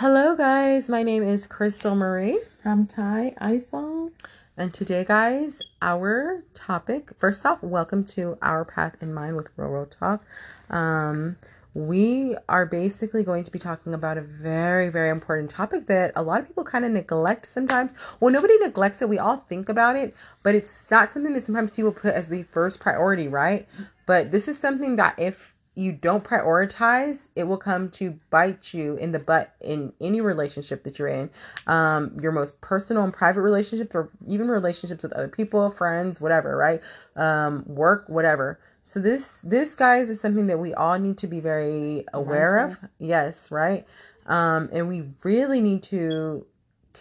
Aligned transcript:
Hello, 0.00 0.36
guys. 0.36 0.88
My 0.88 1.02
name 1.02 1.24
is 1.24 1.48
Krystal 1.48 1.96
Marie. 1.96 2.38
I'm 2.64 2.86
Ty 2.86 3.34
Isong. 3.40 4.12
And 4.56 4.72
today, 4.72 5.04
guys, 5.04 5.58
our 5.82 6.44
topic 6.54 7.10
first 7.18 7.44
off, 7.44 7.64
welcome 7.64 8.04
to 8.04 8.38
Our 8.40 8.64
Path 8.64 8.94
in 9.00 9.12
Mind 9.12 9.34
with 9.34 9.48
Real 9.56 9.70
World 9.70 9.90
Talk. 9.90 10.24
Um, 10.70 11.36
we 11.74 12.36
are 12.48 12.64
basically 12.64 13.24
going 13.24 13.42
to 13.42 13.50
be 13.50 13.58
talking 13.58 13.92
about 13.92 14.16
a 14.16 14.20
very, 14.20 14.88
very 14.88 15.10
important 15.10 15.50
topic 15.50 15.88
that 15.88 16.12
a 16.14 16.22
lot 16.22 16.38
of 16.42 16.46
people 16.46 16.62
kind 16.62 16.84
of 16.84 16.92
neglect 16.92 17.46
sometimes. 17.46 17.92
Well, 18.20 18.32
nobody 18.32 18.56
neglects 18.58 19.02
it. 19.02 19.08
We 19.08 19.18
all 19.18 19.38
think 19.48 19.68
about 19.68 19.96
it, 19.96 20.14
but 20.44 20.54
it's 20.54 20.84
not 20.92 21.12
something 21.12 21.32
that 21.32 21.42
sometimes 21.42 21.72
people 21.72 21.90
put 21.90 22.14
as 22.14 22.28
the 22.28 22.44
first 22.44 22.78
priority, 22.78 23.26
right? 23.26 23.66
But 24.06 24.30
this 24.30 24.46
is 24.46 24.60
something 24.60 24.94
that 24.94 25.18
if 25.18 25.56
you 25.78 25.92
don't 25.92 26.24
prioritize, 26.24 27.28
it 27.36 27.44
will 27.44 27.56
come 27.56 27.88
to 27.88 28.18
bite 28.30 28.74
you 28.74 28.96
in 28.96 29.12
the 29.12 29.18
butt 29.20 29.54
in 29.60 29.92
any 30.00 30.20
relationship 30.20 30.82
that 30.82 30.98
you're 30.98 31.06
in. 31.06 31.30
Um, 31.68 32.18
your 32.20 32.32
most 32.32 32.60
personal 32.60 33.04
and 33.04 33.12
private 33.12 33.42
relationships, 33.42 33.92
or 33.94 34.10
even 34.26 34.48
relationships 34.48 35.04
with 35.04 35.12
other 35.12 35.28
people, 35.28 35.70
friends, 35.70 36.20
whatever, 36.20 36.56
right? 36.56 36.80
Um, 37.14 37.62
work, 37.64 38.08
whatever. 38.08 38.58
So 38.82 38.98
this, 38.98 39.40
this 39.44 39.76
guys 39.76 40.10
is 40.10 40.20
something 40.20 40.48
that 40.48 40.58
we 40.58 40.74
all 40.74 40.98
need 40.98 41.16
to 41.18 41.28
be 41.28 41.38
very 41.38 42.04
aware 42.12 42.58
of. 42.58 42.76
Yes, 42.98 43.52
right. 43.52 43.86
Um, 44.26 44.70
and 44.72 44.88
we 44.88 45.04
really 45.22 45.60
need 45.60 45.84
to 45.84 46.44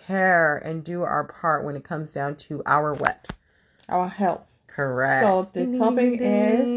care 0.06 0.58
and 0.58 0.84
do 0.84 1.02
our 1.02 1.24
part 1.24 1.66
when 1.66 1.76
it 1.76 1.84
comes 1.84 2.12
down 2.12 2.36
to 2.36 2.62
our 2.68 2.94
what? 2.94 3.34
Our 3.90 4.08
health. 4.08 4.60
Correct. 4.68 5.26
So 5.26 5.50
the 5.52 5.76
topic 5.76 6.20
is 6.22 6.68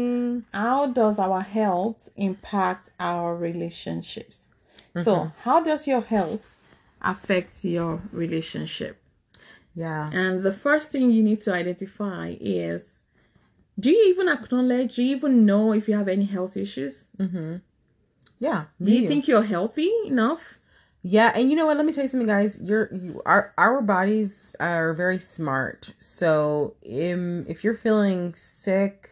how 0.53 0.87
does 0.87 1.19
our 1.19 1.41
health 1.41 2.09
impact 2.15 2.89
our 2.99 3.35
relationships? 3.35 4.41
Mm-hmm. 4.95 5.03
So 5.03 5.31
how 5.43 5.61
does 5.61 5.87
your 5.87 6.01
health 6.01 6.57
affect 7.01 7.63
your 7.63 8.01
relationship? 8.11 8.97
yeah. 9.75 10.09
And 10.13 10.43
the 10.43 10.53
first 10.53 10.91
thing 10.91 11.11
you 11.11 11.23
need 11.23 11.41
to 11.41 11.53
identify 11.53 12.35
is 12.39 12.99
do 13.79 13.89
you 13.89 14.09
even 14.09 14.27
acknowledge, 14.29 14.95
do 14.95 15.03
you 15.03 15.15
even 15.15 15.45
know 15.45 15.73
if 15.73 15.87
you 15.87 15.95
have 15.95 16.07
any 16.07 16.25
health 16.25 16.57
issues? 16.57 17.09
Mm-hmm. 17.17 17.57
Yeah. 18.39 18.65
Do 18.81 18.91
you 18.91 19.07
think 19.07 19.27
you're 19.27 19.43
healthy 19.43 19.91
enough? 20.05 20.59
Yeah, 21.03 21.31
and 21.33 21.49
you 21.49 21.55
know 21.55 21.65
what? 21.65 21.77
Let 21.77 21.85
me 21.85 21.93
tell 21.93 22.03
you 22.03 22.09
something, 22.09 22.27
guys. 22.27 22.59
You're 22.61 22.93
you 22.93 23.21
our 23.25 23.53
our 23.57 23.81
bodies 23.81 24.55
are 24.59 24.93
very 24.93 25.17
smart. 25.17 25.93
So, 25.97 26.75
um, 26.85 27.45
if 27.47 27.63
you're 27.63 27.75
feeling 27.75 28.35
sick, 28.35 29.10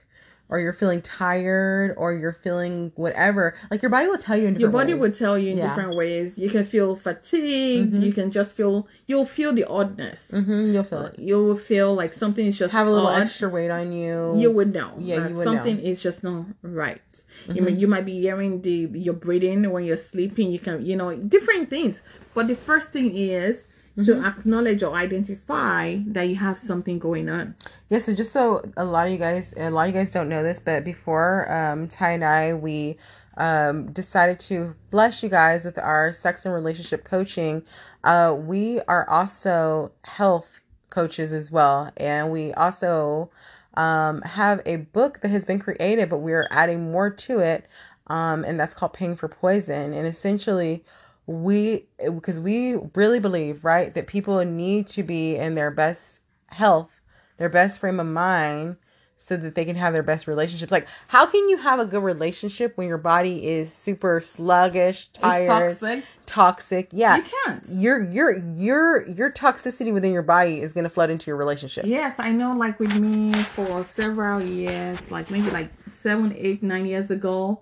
or 0.49 0.59
you're 0.59 0.73
feeling 0.73 1.01
tired, 1.01 1.93
or 1.95 2.11
you're 2.13 2.33
feeling 2.33 2.91
whatever, 2.95 3.55
like 3.69 3.81
your 3.83 3.91
body 3.91 4.07
will 4.07 4.17
tell 4.17 4.35
you 4.35 4.47
in 4.47 4.55
Your 4.59 4.71
body 4.71 4.93
ways. 4.93 5.01
will 5.01 5.11
tell 5.11 5.37
you 5.37 5.51
in 5.51 5.57
Yeah. 5.57 5.69
different 5.69 5.95
ways. 5.95 6.37
You 6.37 6.49
can 6.49 6.65
feel 6.65 6.95
fatigued. 6.95 7.93
You 7.99 8.11
can 8.11 8.31
just 8.31 8.55
feel, 8.57 8.87
you'll 9.07 9.25
feel 9.25 9.53
the 9.53 9.63
oddness. 9.65 10.27
Mm-hmm, 10.33 10.73
you'll 10.73 10.83
feel 10.83 11.05
it. 11.05 11.19
You 11.19 11.43
will 11.45 11.57
feel 11.57 11.93
like 11.93 12.13
something 12.13 12.45
is 12.45 12.57
just 12.57 12.71
Have 12.73 12.87
a 12.87 12.89
little 12.91 13.07
odd. 13.07 13.21
extra 13.21 13.47
weight 13.47 13.69
on 13.69 13.91
you. 13.91 14.33
you 14.35 14.51
would 14.51 14.73
know 14.73 14.91
Yeah, 14.97 15.27
you 15.27 15.35
would 15.35 15.45
know. 15.45 15.51
Mm-hmm. 15.51 15.65
something 15.65 15.79
is 15.79 16.01
just 16.01 16.23
not 16.23 16.45
right. 16.63 17.21
You 17.53 17.61
mean 17.61 17.79
you 17.79 17.87
might 17.87 18.05
be 18.05 18.19
hearing 18.19 18.61
the 18.61 18.89
your 18.93 19.13
breathing 19.13 19.69
when 19.71 19.83
you're 19.85 19.97
sleeping. 19.97 20.51
You 20.51 20.59
can 20.59 20.83
you 20.85 20.95
know 20.95 21.15
different 21.15 21.69
things. 21.69 22.01
But 22.33 22.47
the 22.47 22.55
first 22.55 22.91
thing 22.91 23.15
is 23.15 23.65
to 24.05 24.15
Mm-hmm. 24.15 24.25
acknowledge 24.25 24.83
or 24.83 24.93
identify 24.95 25.97
that 26.07 26.23
you 26.23 26.35
have 26.35 26.57
something 26.57 26.99
going 26.99 27.29
on. 27.29 27.55
Yeah, 27.89 27.99
so 27.99 28.13
just 28.13 28.31
so 28.31 28.63
a 28.77 28.85
lot 28.85 29.07
of 29.07 29.11
you 29.11 29.17
guys, 29.17 29.53
a 29.57 29.69
lot 29.69 29.89
of 29.89 29.95
you 29.95 29.99
guys 30.01 30.11
don't 30.11 30.29
know 30.29 30.43
this, 30.43 30.59
but 30.59 30.83
before 30.83 31.51
um, 31.51 31.87
Ty 31.87 32.11
and 32.11 32.23
I, 32.23 32.53
we 32.53 32.97
um, 33.37 33.91
decided 33.91 34.39
to 34.41 34.75
bless 34.91 35.23
you 35.23 35.29
guys 35.29 35.65
with 35.65 35.77
our 35.77 36.11
sex 36.11 36.45
and 36.45 36.53
relationship 36.53 37.03
coaching. 37.03 37.63
Uh, 38.03 38.35
we 38.37 38.81
are 38.81 39.09
also 39.09 39.91
health 40.03 40.47
coaches 40.89 41.33
as 41.33 41.51
well, 41.51 41.91
and 41.97 42.31
we 42.31 42.53
also 42.53 43.29
um, 43.75 44.21
have 44.23 44.61
a 44.65 44.77
book 44.77 45.21
that 45.21 45.29
has 45.29 45.45
been 45.45 45.59
created, 45.59 46.09
but 46.09 46.17
we 46.17 46.33
are 46.33 46.47
adding 46.51 46.91
more 46.91 47.09
to 47.09 47.39
it, 47.39 47.65
um, 48.07 48.43
and 48.43 48.59
that's 48.59 48.73
called 48.73 48.93
Paying 48.93 49.15
for 49.15 49.27
Poison. 49.27 49.93
And 49.93 50.07
essentially, 50.07 50.83
we 51.29 51.85
because 52.15 52.39
we 52.39 52.75
really 52.95 53.19
believe 53.19 53.63
right 53.63 53.93
that 53.93 54.07
people 54.07 54.43
need 54.43 54.87
to 54.87 55.03
be 55.03 55.35
in 55.35 55.53
their 55.53 55.69
best 55.69 56.19
health 56.47 56.89
their 57.37 57.49
best 57.49 57.79
frame 57.79 57.99
of 57.99 58.07
mind 58.07 58.75
so 59.15 59.37
that 59.37 59.53
they 59.53 59.63
can 59.63 59.75
have 59.75 59.93
their 59.93 60.01
best 60.01 60.25
relationships 60.25 60.71
like 60.71 60.87
how 61.09 61.27
can 61.27 61.47
you 61.47 61.57
have 61.57 61.79
a 61.79 61.85
good 61.85 62.01
relationship 62.01 62.75
when 62.77 62.87
your 62.87 62.97
body 62.97 63.45
is 63.47 63.71
super 63.71 64.19
sluggish 64.21 65.09
tired 65.09 65.47
toxic. 65.47 66.03
toxic 66.25 66.87
yeah 66.91 67.17
You 67.17 67.23
can't. 67.45 67.69
your 67.69 68.03
your 68.03 68.37
your 68.55 69.07
your 69.07 69.31
toxicity 69.31 69.93
within 69.93 70.11
your 70.11 70.23
body 70.23 70.61
is 70.61 70.73
going 70.73 70.85
to 70.85 70.89
flood 70.89 71.11
into 71.11 71.27
your 71.27 71.35
relationship 71.35 71.85
Yes, 71.85 72.19
I 72.19 72.31
know. 72.31 72.53
Like 72.55 72.79
with 72.79 72.95
me, 72.95 73.33
for 73.55 73.83
several 73.83 74.41
years, 74.41 74.99
like 75.11 75.29
maybe 75.29 75.51
like 75.51 75.69
seven, 75.93 76.33
eight, 76.35 76.63
nine 76.63 76.87
years 76.87 77.11
ago, 77.11 77.59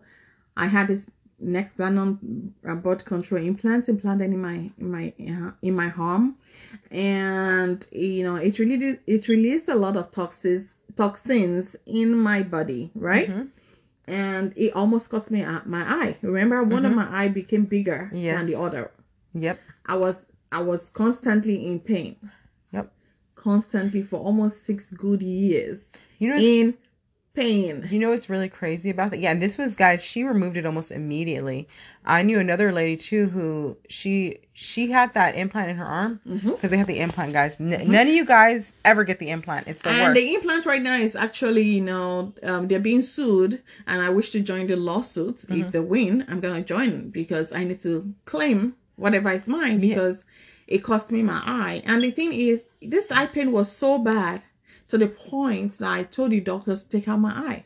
I 0.55 0.67
had 0.67 0.87
this 0.87 1.05
Nexplanon 1.43 2.51
uh, 2.67 2.75
birth 2.75 3.05
control 3.05 3.41
implants 3.43 3.87
implanted 3.89 4.31
in 4.31 4.41
my 4.41 4.71
in 4.79 4.91
my 4.91 5.13
in 5.61 5.75
my 5.75 5.91
arm, 5.97 6.35
and 6.91 7.85
you 7.91 8.23
know 8.23 8.35
it 8.35 8.57
really 8.59 8.77
did, 8.77 8.99
it 9.05 9.27
released 9.27 9.67
a 9.69 9.75
lot 9.75 9.95
of 9.97 10.11
toxins 10.11 10.67
toxins 10.95 11.75
in 11.85 12.17
my 12.17 12.41
body, 12.41 12.91
right? 12.95 13.29
Mm-hmm. 13.29 13.43
And 14.09 14.53
it 14.55 14.71
almost 14.73 15.09
cost 15.09 15.29
me 15.29 15.43
uh, 15.43 15.59
my 15.65 15.81
eye. 15.83 16.17
Remember, 16.21 16.63
one 16.63 16.85
of 16.85 16.93
my 16.93 17.07
eye 17.11 17.27
became 17.27 17.65
bigger 17.65 18.09
Mm-hmm. 18.11 18.17
Yes. 18.17 18.37
than 18.37 18.47
the 18.47 18.59
other. 18.59 18.91
yep 19.33 19.59
I 19.85 19.95
was 19.95 20.15
I 20.51 20.61
was 20.61 20.89
constantly 20.89 21.65
in 21.67 21.79
pain 21.81 22.15
yep 22.71 22.91
constantly 23.35 24.01
for 24.01 24.17
almost 24.17 24.65
six 24.65 24.91
good 24.91 25.21
years 25.21 25.77
you 26.19 26.29
know 26.29 26.37
in 26.37 26.73
pain. 27.37 27.87
You 27.89 27.99
know 27.99 28.09
what's 28.09 28.29
really 28.29 28.49
crazy 28.49 28.89
about 28.89 29.11
that? 29.11 29.19
Yeah, 29.19 29.31
and 29.31 29.41
this 29.41 29.57
was 29.57 29.75
guys, 29.75 30.03
she 30.03 30.23
removed 30.23 30.57
it 30.57 30.65
almost 30.65 30.91
immediately. 30.91 31.67
I 32.05 32.21
knew 32.23 32.39
another 32.39 32.71
lady 32.71 32.97
too 32.97 33.29
who 33.29 33.77
she 33.87 34.39
she 34.53 34.91
had 34.91 35.13
that 35.13 35.35
implant 35.35 35.69
in 35.69 35.77
her 35.77 35.85
arm 35.85 36.19
because 36.25 36.71
they 36.71 36.77
have 36.77 36.87
the 36.87 36.99
implant, 36.99 37.31
guys. 37.33 37.55
N- 37.59 37.69
None 37.91 38.07
of 38.07 38.13
you 38.13 38.25
guys 38.25 38.73
ever 38.83 39.03
get 39.03 39.19
the 39.19 39.29
implant. 39.29 39.67
It's 39.67 39.81
the 39.81 39.89
And 39.89 40.13
worst. 40.13 40.15
the 40.19 40.33
implant 40.35 40.65
right 40.65 40.81
now 40.81 40.95
is 40.97 41.15
actually, 41.15 41.61
you 41.63 41.81
know, 41.81 42.33
um, 42.43 42.67
they're 42.67 42.79
being 42.79 43.03
sued, 43.03 43.61
and 43.85 44.01
I 44.01 44.09
wish 44.09 44.31
to 44.31 44.39
join 44.39 44.67
the 44.67 44.75
lawsuit. 44.75 45.37
Mm-hmm. 45.37 45.61
If 45.61 45.71
they 45.71 45.79
win, 45.79 46.25
I'm 46.27 46.39
gonna 46.39 46.63
join 46.63 47.09
because 47.11 47.53
I 47.53 47.63
need 47.63 47.81
to 47.81 48.13
claim 48.25 48.75
whatever 48.95 49.29
is 49.31 49.47
mine 49.47 49.79
because 49.79 50.23
it 50.67 50.79
cost 50.79 51.11
me 51.11 51.21
my 51.21 51.41
eye. 51.45 51.81
And 51.85 52.03
the 52.03 52.11
thing 52.11 52.33
is, 52.33 52.63
this 52.81 53.05
eye 53.11 53.27
pain 53.27 53.51
was 53.51 53.71
so 53.71 53.99
bad 53.99 54.41
to 54.87 54.97
the 54.97 55.07
point 55.07 55.77
that 55.79 55.91
I 55.91 56.03
told 56.03 56.31
the 56.31 56.39
doctors 56.39 56.83
to 56.83 56.89
take 56.89 57.07
out 57.07 57.19
my 57.19 57.31
eye. 57.31 57.65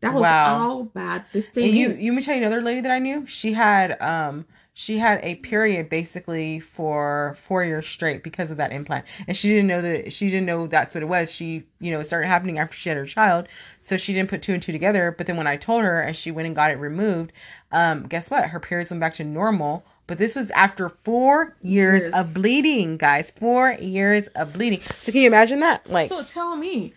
That 0.00 0.14
was 0.14 0.22
Wow. 0.22 0.58
how 0.58 0.82
bad 0.94 1.24
this 1.32 1.50
pain 1.50 1.70
and 1.70 1.76
you 1.76 1.88
is. 1.90 1.98
you 1.98 2.12
me 2.12 2.22
tell 2.22 2.36
you 2.36 2.42
another 2.44 2.62
lady 2.62 2.80
that 2.80 2.90
I 2.92 2.98
knew. 3.00 3.26
She 3.26 3.52
had 3.54 4.00
um 4.00 4.46
she 4.74 4.98
had 4.98 5.18
a 5.24 5.34
period 5.36 5.88
basically 5.90 6.60
for 6.60 7.36
four 7.48 7.64
years 7.64 7.86
straight 7.88 8.22
because 8.22 8.52
of 8.52 8.58
that 8.58 8.70
implant, 8.70 9.04
and 9.26 9.36
she 9.36 9.48
didn't 9.48 9.66
know 9.66 9.82
that 9.82 10.12
she 10.12 10.26
didn't 10.30 10.46
know 10.46 10.68
that's 10.68 10.94
what 10.94 11.02
it 11.02 11.06
was. 11.06 11.32
She 11.32 11.64
you 11.80 11.90
know 11.90 11.98
it 11.98 12.04
started 12.04 12.28
happening 12.28 12.58
after 12.60 12.76
she 12.76 12.88
had 12.90 12.96
her 12.98 13.06
child, 13.06 13.48
so 13.82 13.96
she 13.96 14.12
didn't 14.14 14.30
put 14.30 14.40
two 14.40 14.54
and 14.54 14.62
two 14.62 14.70
together. 14.70 15.12
But 15.18 15.26
then 15.26 15.36
when 15.36 15.48
I 15.48 15.56
told 15.56 15.82
her 15.82 16.00
and 16.00 16.14
she 16.14 16.30
went 16.30 16.46
and 16.46 16.54
got 16.54 16.70
it 16.70 16.76
removed, 16.78 17.32
um, 17.72 18.04
guess 18.06 18.30
what? 18.30 18.50
Her 18.50 18.60
periods 18.60 18.90
went 18.90 19.00
back 19.00 19.14
to 19.14 19.24
normal. 19.24 19.84
But 20.08 20.18
this 20.18 20.34
was 20.34 20.50
after 20.50 20.88
four 21.04 21.54
years, 21.62 22.02
Years. 22.02 22.14
of 22.14 22.34
bleeding, 22.34 22.96
guys. 22.96 23.30
Four 23.38 23.72
years 23.72 24.26
of 24.34 24.54
bleeding. 24.54 24.80
So 25.02 25.12
can 25.12 25.20
you 25.20 25.28
imagine 25.28 25.60
that? 25.60 25.88
Like, 25.88 26.08
So 26.08 26.24
tell 26.24 26.56
me, 26.56 26.94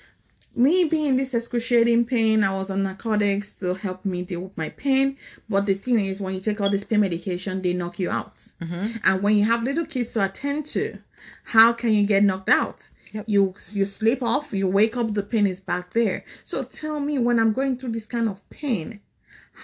me 0.56 0.86
being 0.86 1.18
this 1.18 1.34
excruciating 1.34 2.06
pain, 2.06 2.44
I 2.44 2.58
was 2.58 2.70
on 2.72 2.84
narcotics 2.84 3.52
to 3.60 3.74
help 3.74 4.06
me 4.06 4.22
deal 4.24 4.40
with 4.40 4.58
my 4.58 4.70
pain. 4.70 5.18
But 5.50 5.66
the 5.66 5.74
thing 5.76 6.00
is, 6.00 6.22
when 6.22 6.34
you 6.34 6.40
take 6.40 6.60
all 6.62 6.70
this 6.70 6.86
pain 6.86 7.02
medication, 7.02 7.62
they 7.62 7.74
knock 7.74 8.00
you 8.00 8.10
out. 8.10 8.38
Mm-hmm. 8.62 8.98
And 9.04 9.22
when 9.22 9.36
you 9.38 9.44
have 9.46 9.64
little 9.64 9.86
kids 9.86 10.14
to 10.14 10.24
attend 10.26 10.66
to, 10.68 10.98
how 11.44 11.74
can 11.74 11.94
you 11.94 12.06
get 12.06 12.24
knocked 12.24 12.50
out? 12.50 12.90
Yep. 13.12 13.26
You 13.28 13.54
you 13.74 13.84
sleep 13.84 14.24
off, 14.24 14.54
you 14.54 14.70
wake 14.70 14.96
up, 14.96 15.14
the 15.14 15.22
pain 15.24 15.46
is 15.46 15.60
back 15.60 15.92
there. 15.94 16.24
So 16.46 16.64
tell 16.64 17.02
me, 17.02 17.20
when 17.20 17.40
I'm 17.40 17.52
going 17.52 17.78
through 17.78 17.92
this 17.92 18.06
kind 18.06 18.30
of 18.30 18.40
pain, 18.50 19.02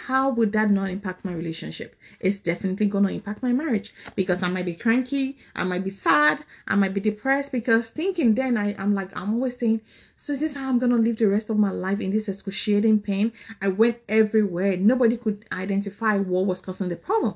how 0.06 0.30
would 0.30 0.52
that 0.54 0.70
not 0.70 0.90
impact 0.90 1.26
my 1.26 1.34
relationship? 1.34 1.96
It's 2.20 2.40
definitely 2.40 2.86
going 2.88 3.06
to 3.06 3.14
impact 3.14 3.44
my 3.44 3.54
marriage 3.54 3.94
because 4.16 4.44
I 4.44 4.50
might 4.50 4.66
be 4.66 4.76
cranky, 4.76 5.38
I 5.56 5.64
might 5.64 5.84
be 5.84 5.90
sad, 5.90 6.46
I 6.68 6.76
might 6.76 6.94
be 6.94 7.02
depressed 7.02 7.52
because 7.52 7.90
thinking 7.90 8.36
then 8.36 8.58
I, 8.58 8.76
I'm 8.78 8.94
like, 8.94 9.16
I'm 9.18 9.34
always 9.34 9.58
saying, 9.58 9.82
so 10.16 10.34
this 10.34 10.42
is 10.42 10.56
how 10.56 10.70
I'm 10.70 10.80
going 10.80 10.92
to 10.92 10.98
live 10.98 11.18
the 11.18 11.28
rest 11.28 11.50
of 11.50 11.58
my 11.58 11.72
life 11.72 12.00
in 12.00 12.12
this 12.12 12.28
excruciating 12.28 13.02
pain? 13.02 13.32
I 13.62 13.68
went 13.68 13.98
everywhere. 14.10 14.78
Nobody 14.78 15.18
could 15.18 15.46
identify 15.52 16.18
what 16.18 16.46
was 16.46 16.62
causing 16.62 16.90
the 16.90 16.96
problem. 16.96 17.36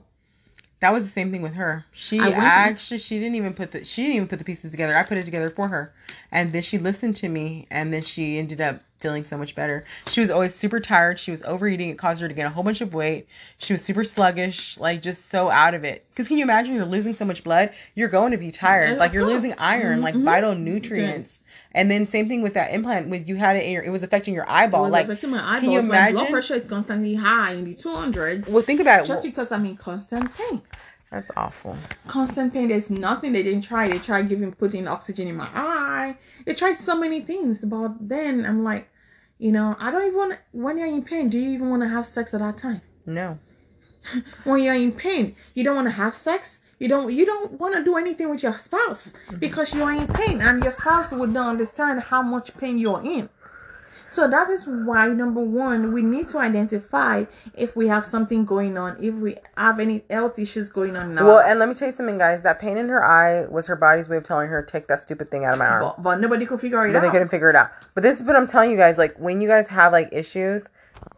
That 0.81 0.92
was 0.94 1.04
the 1.04 1.12
same 1.12 1.31
thing 1.31 1.44
with 1.44 1.54
her. 1.54 1.86
She 1.92 2.19
went 2.19 2.34
to- 2.34 2.42
actually 2.42 2.98
she 2.98 3.19
didn't 3.19 3.36
even 3.36 3.54
put 3.54 3.72
the 3.72 3.84
she 3.86 4.02
didn't 4.02 4.16
even 4.16 4.28
put 4.28 4.40
the 4.40 4.46
pieces 4.46 4.72
together. 4.72 4.98
I 4.98 5.04
put 5.04 5.19
it 5.19 5.25
together 5.25 5.50
for 5.50 5.68
her, 5.68 5.94
and 6.31 6.52
then 6.54 6.64
she 6.64 6.80
listened 6.80 7.16
to 7.18 7.30
me, 7.30 7.68
and 7.69 7.94
then 7.94 8.02
she 8.02 8.40
ended 8.40 8.62
up 8.62 8.81
feeling 9.01 9.24
so 9.24 9.38
much 9.38 9.56
better. 9.56 9.83
She 10.09 10.21
was 10.21 10.30
always 10.30 10.56
super 10.56 10.80
tired. 10.80 11.19
She 11.19 11.31
was 11.31 11.42
overeating. 11.44 11.89
It 11.89 11.98
caused 11.98 12.21
her 12.21 12.27
to 12.27 12.33
gain 12.33 12.45
a 12.45 12.50
whole 12.50 12.63
bunch 12.63 12.80
of 12.81 12.94
weight. 12.94 13.27
She 13.57 13.74
was 13.74 13.83
super 13.83 14.03
sluggish, 14.06 14.77
like 14.77 15.01
just 15.01 15.30
so 15.30 15.50
out 15.50 15.74
of 15.74 15.83
it. 15.83 16.06
Because 16.12 16.27
can 16.27 16.38
you 16.38 16.44
imagine 16.44 16.75
you're 16.75 16.86
losing 16.86 17.13
so 17.15 17.25
much 17.25 17.44
blood? 17.44 17.71
You're 17.95 18.09
going 18.09 18.31
to 18.31 18.38
be 18.38 18.51
tired. 18.51 18.98
Like 18.98 19.12
you're 19.12 19.25
losing 19.25 19.53
iron, 19.57 20.01
like 20.01 20.15
Mhm. 20.15 20.24
vital 20.24 20.56
nutrients. 20.56 21.39
And 21.74 21.89
then 21.89 22.06
same 22.07 22.27
thing 22.27 22.42
with 22.42 22.53
that 22.56 22.74
implant. 22.74 23.07
With 23.09 23.27
you 23.30 23.38
had 23.38 23.56
it, 23.56 23.63
in 23.65 23.71
your, 23.71 23.81
it 23.83 23.89
was 23.89 24.03
affecting 24.03 24.33
your 24.33 24.44
It 24.44 24.50
eyeball. 24.50 24.83
was 24.83 24.92
like, 24.92 25.06
affecting 25.06 25.30
my 25.31 25.38
eyeballs. 25.39 25.62
can 25.62 25.71
you 25.71 25.81
my 25.83 26.12
blood 26.12 26.30
pressure 26.30 26.56
is 26.56 26.63
constantly 26.69 27.15
high 27.15 27.54
in 27.54 27.63
the 27.65 27.74
200s. 27.75 28.47
well, 28.50 28.62
think 28.63 28.81
about 28.81 29.01
it. 29.01 29.07
Just 29.07 29.24
because 29.24 29.51
I'm 29.51 29.65
in 29.65 29.77
constant 29.77 30.36
pain. 30.36 30.62
That's 31.09 31.30
awful. 31.36 31.77
Constant 32.07 32.54
pain. 32.54 32.68
There's 32.69 32.89
nothing 32.89 33.31
they 33.33 33.44
didn't 33.44 33.63
try. 33.63 33.88
They 33.89 34.00
tried 34.00 34.30
giving 34.30 34.51
putting 34.54 34.88
oxygen 34.88 35.27
in 35.27 35.36
my 35.36 35.47
eye. 35.54 36.15
They 36.45 36.54
tried 36.54 36.75
so 36.77 36.97
many 36.97 37.19
things. 37.21 37.59
But 37.59 37.95
then 38.00 38.45
I'm 38.45 38.63
like, 38.63 38.89
you 39.42 39.52
know, 39.52 39.76
I 39.80 39.92
don't 39.92 40.06
even 40.06 40.18
want. 40.18 40.38
When 40.52 40.78
you're 40.78 40.88
in 40.88 41.04
pain, 41.04 41.30
do 41.30 41.38
you 41.38 41.52
even 41.52 41.70
want 41.70 41.82
to 41.82 41.90
have 41.90 42.06
sex 42.06 42.34
at 42.34 42.40
that 42.42 42.58
time? 42.58 42.82
No. 43.06 43.40
when 44.44 44.62
you're 44.62 44.74
in 44.74 44.92
pain 44.92 45.36
you 45.54 45.64
don't 45.64 45.76
want 45.76 45.88
to 45.88 45.92
have 45.92 46.16
sex 46.16 46.60
you 46.80 46.88
don't 46.88 47.14
you 47.14 47.26
don't 47.26 47.60
want 47.60 47.76
to 47.76 47.84
do 47.84 47.96
anything 47.98 48.30
with 48.30 48.44
your 48.44 48.54
spouse 48.54 49.14
because 49.40 49.74
you 49.74 49.84
are 49.84 49.94
in 49.94 50.08
pain 50.08 50.42
and 50.42 50.64
your 50.64 50.72
spouse 50.72 51.12
would 51.12 51.32
not 51.32 51.50
understand 51.50 52.02
how 52.02 52.22
much 52.22 52.54
pain 52.56 52.78
you're 52.78 53.02
in 53.04 53.30
so 54.12 54.28
that 54.28 54.50
is 54.50 54.66
why 54.68 55.08
number 55.08 55.42
one 55.44 55.92
we 55.94 56.02
need 56.02 56.28
to 56.30 56.38
identify 56.38 57.24
if 57.56 57.75
we 57.75 57.88
have 57.88 58.06
something 58.06 58.46
going 58.46 58.78
on 58.78 58.98
if 59.02 59.16
we 59.16 59.36
have 59.58 59.80
any 59.80 60.04
health 60.10 60.38
issues 60.38 60.69
going 60.69 60.96
on 60.96 61.16
now 61.16 61.25
Well, 61.25 61.40
and 61.40 61.58
let 61.60 61.69
me 61.69 61.75
tell 61.75 61.88
you 61.88 61.94
something, 61.94 62.18
guys. 62.18 62.42
That 62.44 62.60
pain 62.60 62.78
in 62.78 62.90
her 62.90 63.04
eye 63.04 63.46
was 63.48 63.68
her 63.68 63.75
body's 63.75 64.10
way 64.10 64.18
of 64.18 64.24
telling 64.24 64.50
her, 64.50 64.62
take 64.62 64.88
that 64.88 65.00
stupid 65.00 65.31
thing 65.31 65.46
out 65.46 65.54
of 65.54 65.60
my 65.60 65.66
arm. 65.68 65.84
but, 65.84 66.04
but 66.04 66.19
nobody 66.19 66.46
could 66.46 66.60
figure 66.62 66.86
it 66.86 66.90
out. 66.90 66.94
but 66.94 67.02
they 67.02 67.10
couldn't 67.10 67.30
figure 67.30 67.50
it 67.50 67.56
out. 67.56 67.72
But 67.94 68.04
this 68.04 68.19
is 68.19 68.25
what 68.28 68.36
I'm 68.36 68.48
telling 68.48 68.72
you 68.72 68.78
guys. 68.78 68.98
Like 68.98 69.16
when 69.18 69.42
you 69.42 69.48
guys 69.48 69.68
have 69.69 69.92
like 69.92 70.10
issues, 70.12 70.68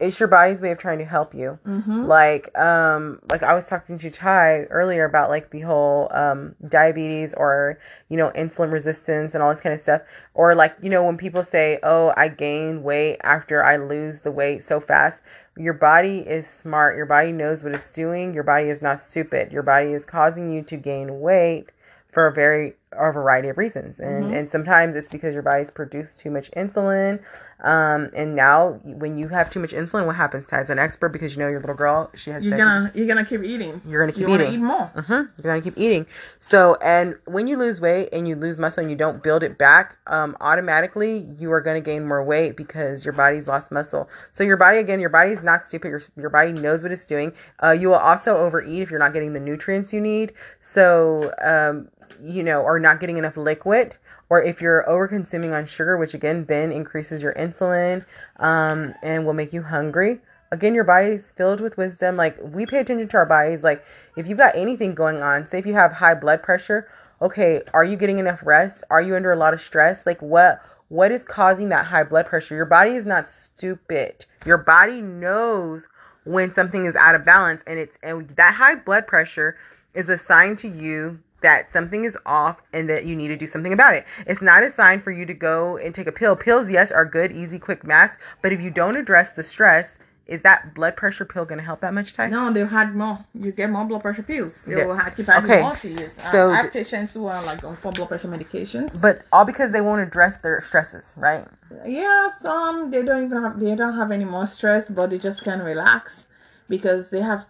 it's 0.00 0.18
your 0.18 0.28
body's 0.28 0.60
way 0.60 0.70
of 0.70 0.78
trying 0.78 0.98
to 0.98 1.04
help 1.04 1.34
you. 1.34 1.58
Mm-hmm. 1.66 2.06
Like 2.06 2.56
um, 2.58 3.20
like 3.30 3.42
I 3.42 3.54
was 3.54 3.66
talking 3.66 3.96
to 3.98 4.10
Ty 4.10 4.64
earlier 4.64 5.04
about 5.04 5.30
like 5.30 5.50
the 5.50 5.60
whole 5.60 6.08
um 6.12 6.54
diabetes 6.68 7.32
or 7.34 7.78
you 8.08 8.16
know 8.16 8.30
insulin 8.34 8.72
resistance 8.72 9.34
and 9.34 9.42
all 9.42 9.50
this 9.50 9.60
kind 9.60 9.72
of 9.72 9.80
stuff. 9.80 10.02
Or 10.34 10.54
like 10.54 10.76
you 10.82 10.90
know 10.90 11.04
when 11.04 11.16
people 11.16 11.44
say, 11.44 11.78
oh, 11.82 12.12
I 12.16 12.28
gain 12.28 12.82
weight 12.82 13.18
after 13.22 13.62
I 13.62 13.76
lose 13.76 14.20
the 14.20 14.32
weight 14.32 14.62
so 14.62 14.80
fast. 14.80 15.22
Your 15.56 15.74
body 15.74 16.18
is 16.18 16.48
smart. 16.48 16.96
Your 16.96 17.06
body 17.06 17.30
knows 17.30 17.62
what 17.62 17.74
it's 17.74 17.92
doing. 17.92 18.34
Your 18.34 18.42
body 18.42 18.70
is 18.70 18.82
not 18.82 18.98
stupid. 18.98 19.52
Your 19.52 19.62
body 19.62 19.92
is 19.92 20.04
causing 20.04 20.52
you 20.52 20.62
to 20.62 20.76
gain 20.76 21.20
weight 21.20 21.70
for 22.12 22.26
a 22.26 22.32
very 22.32 22.74
a 22.98 23.12
variety 23.12 23.48
of 23.48 23.58
reasons 23.58 24.00
and 24.00 24.24
Mm-hmm. 24.24 24.34
and 24.34 24.50
sometimes 24.50 24.96
it's 24.96 25.08
because 25.08 25.34
your 25.34 25.42
body's 25.42 25.70
produced 25.70 26.18
too 26.18 26.30
much 26.30 26.50
insulin 26.52 27.20
um 27.62 28.10
and 28.14 28.34
now 28.34 28.80
when 28.84 29.16
you 29.18 29.28
have 29.28 29.50
too 29.50 29.60
much 29.60 29.70
insulin 29.72 30.06
what 30.06 30.16
happens 30.16 30.46
Ty? 30.46 30.58
as 30.60 30.70
an 30.70 30.78
expert 30.78 31.10
because 31.10 31.34
you 31.34 31.40
know 31.42 31.48
your 31.48 31.60
little 31.60 31.74
girl 31.74 32.10
she 32.14 32.30
has 32.30 32.44
you're 32.44 32.56
gonna 32.58 32.90
you're 32.94 33.06
gonna 33.06 33.24
keep 33.24 33.42
eating 33.42 33.80
You're 33.86 34.00
gonna 34.02 34.12
keep 34.12 34.28
you 34.28 34.34
eating. 34.34 34.52
eat 34.54 34.60
more 34.60 34.86
hmm 34.86 35.12
You're 35.12 35.28
gonna 35.42 35.60
keep 35.62 35.76
eating. 35.76 36.06
So, 36.38 36.76
and 36.82 37.16
when 37.26 37.46
you 37.46 37.56
lose 37.56 37.80
weight 37.80 38.08
and 38.12 38.26
you 38.28 38.36
lose 38.36 38.56
muscle 38.58 38.82
and 38.82 38.90
you 38.90 38.96
don't 38.96 39.22
build 39.22 39.42
it 39.42 39.58
back, 39.58 39.96
um, 40.06 40.36
automatically 40.40 41.26
you 41.38 41.50
are 41.52 41.60
gonna 41.60 41.80
gain 41.80 42.06
more 42.06 42.22
weight 42.22 42.56
because 42.56 43.04
your 43.04 43.12
body's 43.14 43.48
lost 43.48 43.72
muscle. 43.72 44.08
So 44.32 44.44
your 44.44 44.56
body, 44.56 44.78
again, 44.78 45.00
your 45.00 45.10
body 45.10 45.30
is 45.30 45.42
not 45.42 45.64
stupid. 45.64 45.88
Your 45.88 46.00
your 46.16 46.30
body 46.30 46.52
knows 46.52 46.82
what 46.82 46.92
it's 46.92 47.04
doing. 47.04 47.32
Uh, 47.62 47.70
you 47.72 47.88
will 47.88 47.96
also 47.96 48.36
overeat 48.36 48.82
if 48.82 48.90
you're 48.90 49.00
not 49.00 49.12
getting 49.12 49.32
the 49.32 49.40
nutrients 49.40 49.92
you 49.92 50.00
need. 50.00 50.32
So, 50.60 51.32
um, 51.42 51.88
you 52.22 52.42
know, 52.42 52.60
or 52.60 52.78
not 52.78 53.00
getting 53.00 53.16
enough 53.16 53.36
liquid. 53.36 53.96
Or 54.28 54.42
if 54.42 54.60
you're 54.60 54.88
over 54.88 55.06
consuming 55.08 55.52
on 55.52 55.66
sugar, 55.66 55.96
which 55.96 56.14
again 56.14 56.46
then 56.46 56.72
increases 56.72 57.22
your 57.22 57.34
insulin 57.34 58.04
um, 58.38 58.94
and 59.02 59.26
will 59.26 59.34
make 59.34 59.52
you 59.52 59.62
hungry. 59.62 60.20
Again 60.50 60.74
your 60.74 60.84
body's 60.84 61.32
filled 61.32 61.60
with 61.60 61.76
wisdom. 61.76 62.16
Like 62.16 62.36
we 62.40 62.66
pay 62.66 62.78
attention 62.78 63.08
to 63.08 63.16
our 63.16 63.26
bodies. 63.26 63.64
Like 63.64 63.84
if 64.16 64.28
you've 64.28 64.38
got 64.38 64.56
anything 64.56 64.94
going 64.94 65.22
on 65.22 65.44
say 65.44 65.58
if 65.58 65.66
you 65.66 65.74
have 65.74 65.92
high 65.92 66.14
blood 66.14 66.42
pressure 66.42 66.88
okay 67.22 67.62
are 67.72 67.84
you 67.84 67.96
getting 67.96 68.18
enough 68.18 68.40
rest? 68.44 68.84
Are 68.90 69.02
you 69.02 69.16
under 69.16 69.32
a 69.32 69.36
lot 69.36 69.54
of 69.54 69.60
stress? 69.60 70.06
Like 70.06 70.20
what 70.22 70.62
what 70.88 71.10
is 71.10 71.24
causing 71.24 71.70
that 71.70 71.86
high 71.86 72.04
blood 72.04 72.26
pressure? 72.26 72.54
Your 72.54 72.66
body 72.66 72.92
is 72.92 73.06
not 73.06 73.28
stupid. 73.28 74.26
Your 74.46 74.58
body 74.58 75.00
knows 75.00 75.88
when 76.24 76.52
something 76.54 76.86
is 76.86 76.96
out 76.96 77.14
of 77.14 77.24
balance 77.24 77.62
and 77.66 77.78
it's 77.78 77.96
and 78.02 78.28
that 78.30 78.54
high 78.54 78.74
blood 78.74 79.06
pressure 79.06 79.56
is 79.94 80.08
a 80.08 80.18
sign 80.18 80.56
to 80.56 80.68
you 80.68 81.20
that 81.44 81.70
something 81.72 82.04
is 82.04 82.16
off 82.26 82.60
and 82.72 82.88
that 82.90 83.04
you 83.06 83.14
need 83.14 83.28
to 83.28 83.36
do 83.36 83.46
something 83.46 83.72
about 83.72 83.94
it. 83.94 84.04
It's 84.26 84.42
not 84.42 84.62
a 84.62 84.70
sign 84.70 85.00
for 85.00 85.12
you 85.12 85.24
to 85.26 85.34
go 85.34 85.76
and 85.76 85.94
take 85.94 86.06
a 86.06 86.12
pill. 86.12 86.34
Pills, 86.34 86.70
yes, 86.70 86.90
are 86.90 87.04
good, 87.04 87.30
easy, 87.32 87.58
quick 87.58 87.84
mass, 87.84 88.16
but 88.42 88.52
if 88.52 88.60
you 88.60 88.70
don't 88.70 88.96
address 88.96 89.30
the 89.30 89.42
stress, 89.42 89.98
is 90.26 90.40
that 90.40 90.72
blood 90.74 90.96
pressure 90.96 91.26
pill 91.26 91.44
going 91.44 91.58
to 91.58 91.64
help 91.64 91.80
that 91.82 91.92
much 91.92 92.14
time? 92.14 92.30
No, 92.30 92.50
they'll 92.50 92.66
add 92.66 92.96
more. 92.96 93.18
You 93.34 93.52
get 93.52 93.68
more 93.70 93.84
blood 93.84 94.00
pressure 94.00 94.22
pills. 94.22 94.62
They 94.62 94.74
Yeah. 94.74 94.86
will 94.86 94.94
have, 94.94 95.14
keep 95.14 95.28
adding 95.28 95.50
Okay. 95.50 95.60
more 95.60 95.76
to 95.76 95.88
you. 95.88 96.08
So 96.08 96.22
So 96.32 96.50
I 96.50 96.56
have 96.56 96.72
patients 96.72 97.12
who 97.12 97.26
are 97.26 97.42
like 97.42 97.62
on 97.62 97.76
four 97.76 97.92
blood 97.92 98.08
pressure 98.08 98.28
medications. 98.28 98.98
But 98.98 99.20
all 99.30 99.44
because 99.44 99.70
they 99.72 99.82
won't 99.82 100.00
address 100.00 100.38
their 100.38 100.62
stresses, 100.62 101.12
right? 101.14 101.46
Yeah, 101.84 102.30
some 102.40 102.90
they 102.90 103.02
don't 103.02 103.24
even 103.26 103.42
have 103.42 103.60
they 103.60 103.74
don't 103.76 103.96
have 103.96 104.10
any 104.10 104.24
more 104.24 104.46
stress, 104.46 104.90
but 104.90 105.10
they 105.10 105.18
just 105.18 105.44
can 105.44 105.60
relax 105.60 106.24
because 106.70 107.10
they 107.10 107.20
have 107.20 107.44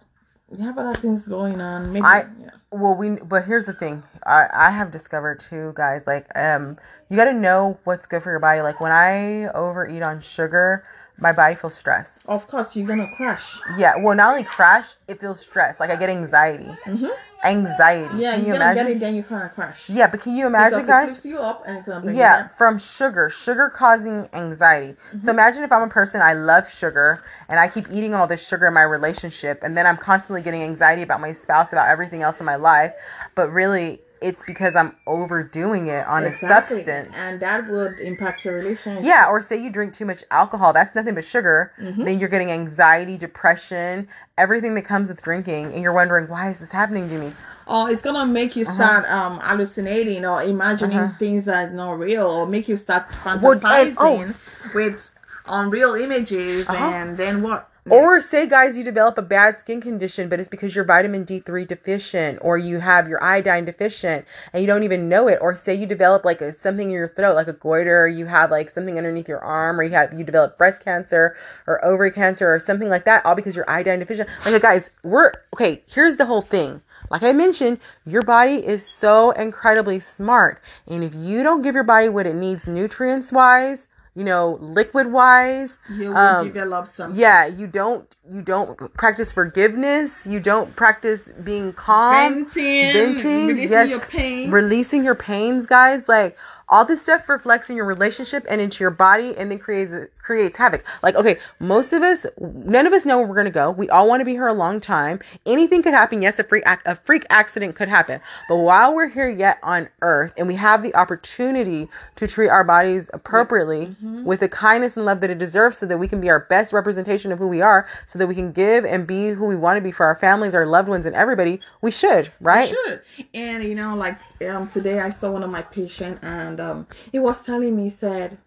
they 0.51 0.63
have 0.63 0.77
other 0.77 0.93
things 0.95 1.27
going 1.27 1.59
on. 1.61 1.91
Maybe 1.91 2.05
I 2.05 2.19
yeah. 2.39 2.49
well 2.71 2.93
we 2.93 3.15
but 3.15 3.45
here's 3.45 3.65
the 3.65 3.73
thing. 3.73 4.03
I 4.25 4.47
I 4.51 4.69
have 4.71 4.91
discovered 4.91 5.39
too 5.39 5.73
guys 5.75 6.03
like 6.05 6.27
um 6.35 6.77
you 7.09 7.17
got 7.17 7.25
to 7.25 7.33
know 7.33 7.77
what's 7.83 8.05
good 8.05 8.23
for 8.23 8.31
your 8.31 8.39
body. 8.39 8.61
Like 8.61 8.79
when 8.79 8.91
I 8.91 9.47
overeat 9.53 10.01
on 10.01 10.21
sugar, 10.21 10.85
my 11.17 11.31
body 11.31 11.55
feels 11.55 11.75
stressed. 11.75 12.27
of 12.29 12.47
course 12.47 12.75
you're 12.75 12.87
gonna 12.87 13.07
crash. 13.07 13.57
Yeah, 13.77 13.93
well 13.97 14.15
not 14.15 14.31
only 14.31 14.43
crash, 14.43 14.87
it 15.07 15.19
feels 15.19 15.39
stressed. 15.39 15.79
Like 15.79 15.89
I 15.89 15.95
get 15.95 16.09
anxiety. 16.09 16.69
Mhm. 16.85 17.11
Anxiety. 17.43 18.15
Yeah, 18.17 18.31
can 18.31 18.39
you 18.41 18.47
you're 18.47 18.53
gonna 18.57 18.65
imagine? 18.71 18.85
get 18.87 18.95
it, 18.95 18.99
then 18.99 19.15
you 19.15 19.23
kind 19.23 19.43
of 19.45 19.53
crash. 19.53 19.87
Yeah, 19.89 20.07
but 20.07 20.19
can 20.21 20.35
you 20.35 20.47
imagine 20.47 20.79
because 20.79 20.89
it 20.89 20.91
guys? 20.91 21.09
lifts 21.09 21.25
you 21.25 21.37
up 21.37 21.63
and 21.67 21.77
it's 21.77 21.87
gonna 21.87 22.01
bring 22.01 22.15
you 22.15 22.21
Yeah, 22.21 22.47
from 22.57 22.79
sugar, 22.79 23.29
sugar 23.29 23.69
causing 23.69 24.27
anxiety. 24.33 24.95
So 25.19 25.29
imagine 25.31 25.63
if 25.63 25.71
I'm 25.71 25.83
a 25.83 25.87
person 25.89 26.21
I 26.21 26.33
love 26.33 26.69
sugar 26.69 27.23
and 27.47 27.59
I 27.59 27.67
keep 27.67 27.85
eating 27.91 28.15
all 28.15 28.25
this 28.25 28.45
sugar 28.45 28.65
in 28.67 28.73
my 28.73 28.81
relationship 28.81 29.59
and 29.63 29.77
then 29.77 29.85
I'm 29.85 29.97
constantly 29.97 30.41
getting 30.41 30.63
anxiety 30.63 31.03
about 31.03 31.21
my 31.21 31.33
spouse, 31.33 31.71
about 31.71 31.87
everything 31.87 32.23
else 32.23 32.39
in 32.39 32.45
my 32.47 32.55
life, 32.55 32.93
but 33.35 33.51
really 33.51 34.01
it's 34.25 34.43
because 34.51 34.75
I'm 34.75 34.95
overdoing 35.07 35.87
it 35.87 36.05
on 36.07 36.23
Exactly. 36.23 36.81
a 36.81 36.85
substance. 36.85 37.15
and 37.17 37.39
that 37.39 37.67
would 37.69 37.99
impact 37.99 38.43
your 38.43 38.55
relationship. 38.55 39.03
Yeah, 39.05 39.27
or 39.29 39.39
say 39.41 39.55
you 39.63 39.69
drink 39.69 39.93
too 39.93 40.05
much 40.05 40.23
alcohol, 40.31 40.73
that's 40.73 40.95
nothing 40.95 41.13
but 41.15 41.23
sugar. 41.23 41.71
Mm-hmm. 41.79 42.03
Then 42.05 42.19
you're 42.19 42.29
getting 42.29 42.51
anxiety, 42.51 43.17
depression, 43.17 44.07
everything 44.37 44.73
that 44.75 44.85
comes 44.85 45.09
with 45.09 45.21
drinking, 45.21 45.65
and 45.73 45.81
you're 45.83 45.93
wondering, 45.93 46.27
why 46.27 46.49
is 46.49 46.57
this 46.57 46.71
happening 46.71 47.07
to 47.09 47.17
me? 47.17 47.33
or 47.67 47.89
it's 47.89 48.03
gonna 48.03 48.27
make 48.27 48.55
you 48.55 48.63
Uh-huh. 48.63 48.75
start 48.75 49.03
um 49.09 49.39
hallucinating 49.39 50.23
or 50.23 50.43
imagining 50.43 51.09
things 51.17 51.45
that 51.45 51.69
are 51.69 51.73
not 51.73 51.93
real 51.97 52.27
or 52.29 52.45
make 52.45 52.67
you 52.67 52.77
start 52.77 53.03
Well, 53.25 53.53
and- 53.53 53.61
fantasizing 53.61 54.35
oh. 54.37 54.71
with 54.75 55.09
unreal 55.47 55.95
images 55.95 56.67
Uh-huh. 56.69 56.85
and 56.97 57.17
then 57.17 57.41
what 57.41 57.67
Or 57.87 58.19
say, 58.19 58.47
guys, 58.47 58.79
you 58.79 58.83
develop 58.83 59.15
a 59.19 59.21
bad 59.21 59.59
skin 59.59 59.79
condition, 59.79 60.27
but 60.27 60.39
it's 60.39 60.49
because 60.49 60.75
you're 60.75 60.85
vitamin 60.85 61.23
D3 61.23 61.67
deficient, 61.67 62.39
or 62.41 62.57
you 62.57 62.79
have 62.79 63.07
your 63.07 63.23
iodine 63.23 63.65
deficient, 63.65 64.25
and 64.51 64.61
you 64.61 64.65
don't 64.65 64.81
even 64.81 65.07
know 65.07 65.27
it. 65.27 65.37
Or 65.39 65.55
say 65.55 65.75
you 65.75 65.85
develop 65.85 66.25
like 66.25 66.41
a, 66.41 66.57
something 66.57 66.87
in 66.87 66.93
your 66.95 67.09
throat, 67.09 67.35
like 67.35 67.47
a 67.47 67.53
goiter, 67.53 68.07
you 68.07 68.25
have 68.25 68.49
like 68.49 68.71
something 68.71 68.97
underneath 68.97 69.27
your 69.27 69.43
arm, 69.43 69.79
or 69.79 69.83
you 69.83 69.91
have 69.91 70.17
you 70.17 70.23
develop 70.23 70.57
breast 70.57 70.83
cancer 70.83 71.37
or 71.67 71.83
ovary 71.85 72.09
cancer 72.11 72.51
or 72.51 72.59
something 72.59 72.89
like 72.89 73.05
that, 73.05 73.23
all 73.23 73.35
because 73.35 73.55
you're 73.55 73.69
iodine 73.69 73.99
deficient. 73.99 74.29
Like, 74.43 74.63
guys, 74.63 74.89
we're 75.03 75.33
okay. 75.53 75.83
Here's 75.85 76.15
the 76.15 76.25
whole 76.25 76.41
thing. 76.41 76.81
Like 77.11 77.21
I 77.21 77.33
mentioned, 77.33 77.79
your 78.07 78.23
body 78.23 78.65
is 78.65 78.83
so 78.83 79.29
incredibly 79.29 79.99
smart, 79.99 80.59
and 80.87 81.03
if 81.03 81.13
you 81.13 81.43
don't 81.43 81.61
give 81.61 81.75
your 81.75 81.83
body 81.83 82.09
what 82.09 82.25
it 82.25 82.33
needs, 82.33 82.65
nutrients 82.65 83.31
wise, 83.31 83.87
you 84.15 84.23
know, 84.23 84.57
liquid 84.61 85.11
wise, 85.11 85.77
you 85.89 86.15
um, 86.15 86.47
develop 86.47 86.87
some. 86.87 87.13
yeah 87.15 87.45
you 87.45 87.67
don't 87.67 88.15
you 88.31 88.41
don't 88.41 88.93
practice 88.93 89.31
forgiveness. 89.31 90.25
You 90.25 90.39
don't 90.39 90.75
practice 90.75 91.29
being 91.43 91.73
calm 91.73 92.45
venting, 92.45 92.93
venting. 92.93 93.47
Releasing 93.47 93.69
yes 93.69 93.89
your 93.89 93.99
pain 93.99 94.51
releasing 94.51 95.03
your 95.03 95.15
pains 95.15 95.67
guys. 95.67 96.07
Like 96.07 96.37
all 96.69 96.85
this 96.85 97.01
stuff 97.01 97.27
reflects 97.29 97.69
in 97.69 97.75
your 97.75 97.85
relationship 97.85 98.45
and 98.49 98.61
into 98.61 98.83
your 98.83 98.91
body 98.91 99.35
and 99.37 99.51
then 99.51 99.59
creates 99.59 99.91
creates 100.25 100.57
havoc. 100.57 100.83
Like 101.03 101.15
okay 101.15 101.37
most 101.59 101.93
of 101.93 102.01
us 102.01 102.25
none 102.39 102.87
of 102.87 102.93
us 102.93 103.05
know 103.05 103.17
where 103.19 103.27
we're 103.27 103.35
gonna 103.35 103.51
go. 103.51 103.71
We 103.71 103.89
all 103.89 104.07
want 104.07 104.21
to 104.21 104.25
be 104.25 104.31
here 104.31 104.47
a 104.47 104.53
long 104.53 104.79
time. 104.79 105.19
Anything 105.45 105.83
could 105.83 105.93
happen. 105.93 106.21
Yes 106.21 106.39
a 106.39 106.43
freak 106.43 106.63
ac- 106.67 106.81
a 106.85 106.95
freak 106.95 107.25
accident 107.29 107.75
could 107.75 107.89
happen. 107.89 108.19
But 108.49 108.57
while 108.57 108.93
we're 108.93 109.09
here 109.09 109.29
yet 109.29 109.59
on 109.61 109.89
earth 110.01 110.33
and 110.37 110.47
we 110.47 110.55
have 110.55 110.81
the 110.81 110.95
opportunity 110.95 111.87
to 112.15 112.27
treat 112.27 112.49
our 112.49 112.63
bodies 112.63 113.09
appropriately 113.13 113.95
with 114.23 114.39
the 114.39 114.49
kindness 114.49 114.97
and 114.97 115.05
love 115.05 115.21
that 115.21 115.29
it 115.29 115.37
deserves 115.37 115.77
so 115.77 115.85
that 115.85 115.97
we 115.97 116.07
can 116.07 116.19
be 116.19 116.29
our 116.29 116.39
best 116.39 116.73
representation 116.73 117.31
of 117.31 117.39
who 117.39 117.47
we 117.47 117.61
are 117.61 117.87
so 118.07 118.17
that 118.19 118.27
we 118.27 118.35
can 118.35 118.51
give 118.51 118.85
and 118.85 119.05
be 119.05 119.29
who 119.29 119.45
we 119.45 119.55
want 119.55 119.77
to 119.77 119.81
be 119.81 119.91
for 119.91 120.05
our 120.05 120.15
families 120.15 120.55
our 120.55 120.65
loved 120.65 120.89
ones 120.89 121.05
and 121.05 121.15
everybody 121.15 121.59
we 121.81 121.91
should 121.91 122.31
right? 122.41 122.69
should. 122.69 123.01
And 123.33 123.63
you 123.63 123.75
know, 123.75 123.95
like 123.95 124.17
um 124.43 124.67
today 124.67 124.99
I 124.99 125.11
saw 125.11 125.31
one 125.31 125.43
of 125.43 125.49
my 125.49 125.61
patients 125.61 126.19
and 126.23 126.59
um 126.59 126.87
he 127.11 127.19
was 127.19 127.41
telling 127.41 127.75
me 127.75 127.83
he 127.85 127.89
said 127.89 128.37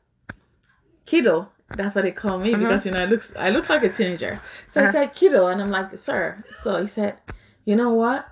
kiddo 1.07 1.49
That's 1.75 1.95
what 1.95 2.05
they 2.05 2.13
call 2.13 2.39
me 2.39 2.55
Mhm. 2.55 2.61
because 2.61 2.85
you 2.87 2.93
know 2.93 3.03
I 3.03 3.05
look 3.05 3.23
I 3.37 3.51
look 3.51 3.69
like 3.69 3.85
a 3.85 3.89
teenager. 3.89 4.41
So 4.73 4.81
Uh-huh. 4.81 4.87
he 4.87 4.93
said 4.93 5.15
kiddo, 5.15 5.47
and 5.49 5.61
I'm 5.61 5.71
like, 5.71 5.97
sir. 5.99 6.43
So 6.63 6.83
he 6.83 6.89
said, 6.89 7.17
you 7.65 7.77
know 7.77 7.93
what? 7.93 8.27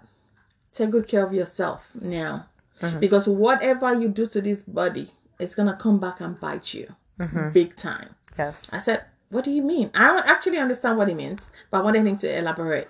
Take 0.73 0.90
good 0.90 1.07
care 1.09 1.25
of 1.25 1.33
yourself 1.33 1.90
now, 1.95 2.47
Mhm. 2.83 3.00
because 3.00 3.28
whatever 3.28 3.95
you 3.95 4.09
do 4.09 4.26
to 4.26 4.40
this 4.40 4.62
body, 4.62 5.12
it's 5.38 5.55
gonna 5.55 5.76
come 5.76 5.99
back 5.99 6.21
and 6.21 6.38
bite 6.40 6.75
you 6.75 6.95
Mhm. 7.19 7.52
big 7.52 7.76
time. 7.76 8.11
Yes. 8.38 8.69
I 8.73 8.78
said, 8.81 9.05
What 9.28 9.43
do 9.45 9.50
you 9.50 9.62
mean? 9.62 9.90
I 9.95 10.07
don't 10.07 10.28
actually 10.31 10.59
understand 10.59 10.97
what 10.99 11.09
he 11.09 11.14
means, 11.14 11.50
but 11.73 11.78
I 11.78 11.83
wanted 11.83 12.07
him 12.07 12.16
to 12.19 12.38
elaborate. 12.38 12.88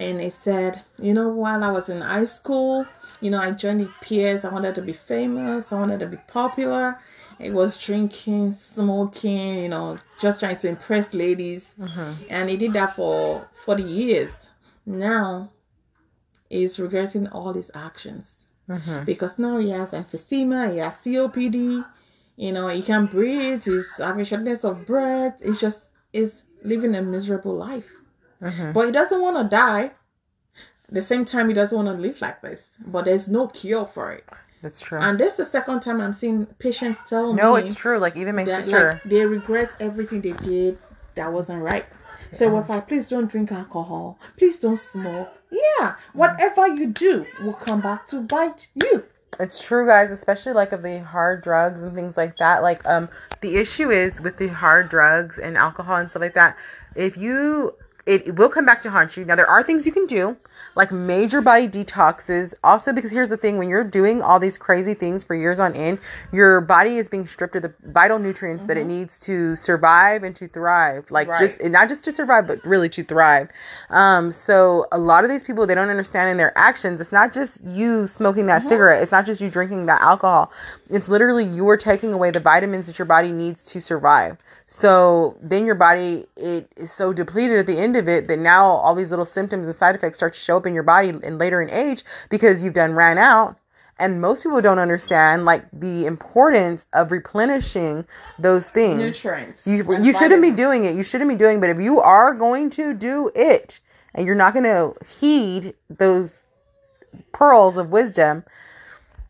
And 0.00 0.18
he 0.20 0.30
said, 0.30 0.80
You 0.98 1.12
know, 1.12 1.28
while 1.28 1.62
I 1.62 1.70
was 1.70 1.88
in 1.90 2.00
high 2.00 2.24
school, 2.24 2.86
you 3.20 3.30
know, 3.30 3.38
I 3.38 3.50
joined 3.50 3.80
the 3.80 3.90
peers. 4.00 4.46
I 4.46 4.48
wanted 4.48 4.74
to 4.76 4.82
be 4.82 4.94
famous, 4.94 5.72
I 5.72 5.76
wanted 5.78 6.00
to 6.00 6.06
be 6.06 6.16
popular. 6.26 6.98
It 7.44 7.52
was 7.52 7.76
drinking, 7.76 8.54
smoking, 8.54 9.58
you 9.58 9.68
know, 9.68 9.98
just 10.18 10.40
trying 10.40 10.56
to 10.56 10.68
impress 10.68 11.12
ladies. 11.12 11.64
Mhm. 11.78 12.16
And 12.30 12.48
he 12.48 12.56
did 12.56 12.72
that 12.72 12.96
for 12.96 13.46
40 13.64 13.82
years. 13.82 14.32
Now, 14.86 15.50
he's 16.48 16.78
regretting 16.78 17.26
all 17.28 17.52
his 17.52 17.70
actions 17.74 18.46
Mhm. 18.68 19.04
because 19.04 19.38
now 19.38 19.58
he 19.58 19.70
has 19.70 19.90
emphysema, 19.90 20.72
he 20.72 20.78
has 20.78 20.94
COPD, 20.94 21.84
you 22.36 22.50
know, 22.52 22.68
he 22.68 22.82
can't 22.82 23.10
breathe, 23.10 23.62
he's 23.64 23.96
having 23.98 24.24
shortness 24.24 24.64
of 24.64 24.86
breath, 24.86 25.40
he's 25.44 25.60
just 25.60 25.80
is 26.12 26.42
living 26.62 26.94
a 26.94 27.02
miserable 27.02 27.54
life. 27.54 27.90
Mhm. 28.40 28.72
But 28.72 28.86
he 28.86 28.92
doesn't 28.92 29.20
want 29.20 29.36
to 29.36 29.44
die. 29.44 29.92
At 30.88 30.94
the 30.94 31.02
same 31.02 31.24
time, 31.24 31.48
he 31.48 31.54
doesn't 31.54 31.76
want 31.76 31.88
to 31.88 32.00
live 32.00 32.20
like 32.20 32.40
this. 32.40 32.68
But 32.86 33.04
there's 33.06 33.26
no 33.28 33.48
cure 33.48 33.86
for 33.86 34.12
it. 34.12 34.24
That's 34.64 34.80
true. 34.80 34.98
And 35.02 35.20
this 35.20 35.32
is 35.32 35.36
the 35.36 35.44
second 35.44 35.80
time 35.80 36.00
I'm 36.00 36.14
seeing 36.14 36.46
patients 36.58 36.98
tell 37.06 37.26
No, 37.26 37.32
me 37.34 37.42
No, 37.42 37.54
it's 37.56 37.74
true. 37.74 37.98
Like 37.98 38.16
even 38.16 38.34
my 38.34 38.44
that 38.44 38.64
sister. 38.64 38.94
like 38.94 39.02
they 39.04 39.26
regret 39.26 39.74
everything 39.78 40.22
they 40.22 40.32
did 40.32 40.78
that 41.16 41.30
wasn't 41.30 41.62
right. 41.62 41.84
So 42.32 42.46
it 42.46 42.50
was 42.50 42.70
like, 42.70 42.88
please 42.88 43.06
don't 43.10 43.30
drink 43.30 43.52
alcohol. 43.52 44.18
Please 44.38 44.58
don't 44.58 44.78
smoke. 44.78 45.28
Yeah, 45.52 45.96
whatever 46.14 46.66
you 46.66 46.86
do 46.86 47.26
will 47.42 47.52
come 47.52 47.82
back 47.82 48.08
to 48.08 48.22
bite 48.22 48.66
you. 48.74 49.04
It's 49.38 49.62
true, 49.62 49.86
guys, 49.86 50.10
especially 50.10 50.54
like 50.54 50.72
of 50.72 50.82
the 50.82 51.04
hard 51.04 51.42
drugs 51.42 51.82
and 51.82 51.94
things 51.94 52.16
like 52.16 52.38
that. 52.38 52.62
Like, 52.62 52.84
um, 52.88 53.10
the 53.42 53.56
issue 53.56 53.90
is 53.90 54.20
with 54.22 54.38
the 54.38 54.48
hard 54.48 54.88
drugs 54.88 55.38
and 55.38 55.58
alcohol 55.58 55.96
and 55.96 56.08
stuff 56.08 56.22
like 56.22 56.34
that. 56.34 56.56
If 56.96 57.16
you, 57.18 57.74
it, 58.06 58.36
will 58.36 58.48
come 58.48 58.66
back 58.66 58.82
to 58.82 58.90
haunt 58.90 59.16
you. 59.16 59.24
Now, 59.24 59.34
there 59.34 59.48
are 59.48 59.62
things 59.62 59.86
you 59.86 59.92
can 59.92 60.06
do, 60.06 60.36
like 60.74 60.92
major 60.92 61.40
body 61.40 61.68
detoxes. 61.68 62.52
Also, 62.62 62.92
because 62.92 63.10
here's 63.10 63.28
the 63.28 63.36
thing: 63.36 63.58
when 63.58 63.68
you're 63.68 63.84
doing 63.84 64.22
all 64.22 64.38
these 64.38 64.58
crazy 64.58 64.94
things 64.94 65.24
for 65.24 65.34
years 65.34 65.58
on 65.58 65.74
end, 65.74 65.98
your 66.32 66.60
body 66.60 66.96
is 66.98 67.08
being 67.08 67.26
stripped 67.26 67.56
of 67.56 67.62
the 67.62 67.72
vital 67.84 68.18
nutrients 68.18 68.64
that 68.64 68.76
it 68.76 68.84
needs 68.84 69.18
to 69.20 69.56
survive 69.56 70.22
and 70.22 70.36
to 70.36 70.48
thrive. 70.48 71.10
Like, 71.10 71.28
Right. 71.28 71.40
just 71.40 71.60
and 71.60 71.72
not 71.72 71.88
just 71.88 72.04
to 72.04 72.12
survive, 72.12 72.46
but 72.46 72.64
really 72.64 72.88
to 72.90 73.04
thrive. 73.04 73.48
Um, 73.90 74.30
so 74.30 74.86
a 74.92 74.98
lot 74.98 75.24
of 75.24 75.30
these 75.30 75.42
people 75.42 75.66
they 75.66 75.74
don't 75.74 75.90
understand 75.90 76.30
in 76.30 76.36
their 76.36 76.56
actions. 76.58 77.00
It's 77.00 77.12
not 77.12 77.32
just 77.32 77.62
you 77.64 78.06
smoking 78.06 78.46
that 78.46 78.62
cigarette. 78.62 79.02
It's 79.02 79.12
not 79.12 79.26
just 79.26 79.40
you 79.40 79.48
drinking 79.48 79.86
that 79.86 80.02
alcohol. 80.02 80.52
It's 80.90 81.08
literally 81.08 81.44
you're 81.44 81.76
taking 81.76 82.12
away 82.12 82.30
the 82.30 82.40
vitamins 82.40 82.86
that 82.86 82.98
your 82.98 83.06
body 83.06 83.32
needs 83.32 83.64
to 83.66 83.80
survive. 83.80 84.36
So 84.66 85.36
then 85.42 85.66
your 85.66 85.74
body 85.74 86.26
it 86.36 86.70
is 86.76 86.92
so 86.92 87.12
depleted 87.12 87.58
at 87.58 87.66
the 87.66 87.78
end 87.78 87.93
of 87.96 88.08
it 88.08 88.26
that 88.28 88.38
now 88.38 88.66
all 88.66 88.94
these 88.94 89.10
little 89.10 89.24
symptoms 89.24 89.66
and 89.66 89.76
side 89.76 89.94
effects 89.94 90.18
start 90.18 90.34
to 90.34 90.40
show 90.40 90.56
up 90.56 90.66
in 90.66 90.74
your 90.74 90.82
body 90.82 91.10
and 91.10 91.38
later 91.38 91.62
in 91.62 91.70
age 91.70 92.04
because 92.30 92.62
you've 92.62 92.74
done 92.74 92.94
ran 92.94 93.18
out. 93.18 93.58
And 93.96 94.20
most 94.20 94.42
people 94.42 94.60
don't 94.60 94.80
understand 94.80 95.44
like 95.44 95.66
the 95.72 96.04
importance 96.06 96.86
of 96.92 97.12
replenishing 97.12 98.06
those 98.38 98.68
things. 98.68 98.98
Nutrients. 98.98 99.64
You 99.64 100.02
you 100.02 100.12
shouldn't 100.12 100.42
be 100.42 100.50
doing 100.50 100.84
it. 100.84 100.96
You 100.96 101.04
shouldn't 101.04 101.30
be 101.30 101.36
doing. 101.36 101.60
But 101.60 101.70
if 101.70 101.78
you 101.78 102.00
are 102.00 102.34
going 102.34 102.70
to 102.70 102.92
do 102.92 103.30
it, 103.36 103.78
and 104.14 104.26
you're 104.26 104.34
not 104.34 104.52
going 104.52 104.64
to 104.64 104.94
heed 105.06 105.74
those 105.88 106.44
pearls 107.32 107.76
of 107.76 107.90
wisdom, 107.90 108.44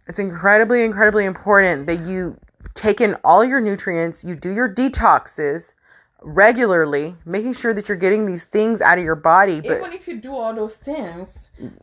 it's 0.06 0.18
incredibly, 0.18 0.84
incredibly 0.84 1.24
important 1.24 1.86
that 1.86 2.06
you 2.06 2.38
take 2.74 3.00
in 3.00 3.14
all 3.24 3.44
your 3.44 3.60
nutrients. 3.60 4.24
You 4.24 4.34
do 4.34 4.50
your 4.50 4.68
detoxes 4.68 5.72
regularly, 6.24 7.14
making 7.24 7.52
sure 7.52 7.74
that 7.74 7.88
you're 7.88 7.98
getting 7.98 8.26
these 8.26 8.44
things 8.44 8.80
out 8.80 8.98
of 8.98 9.04
your 9.04 9.14
body. 9.14 9.60
But 9.60 9.78
Even 9.78 9.92
if 9.92 10.08
you 10.08 10.16
do 10.20 10.32
all 10.32 10.54
those 10.54 10.74
things, 10.74 11.28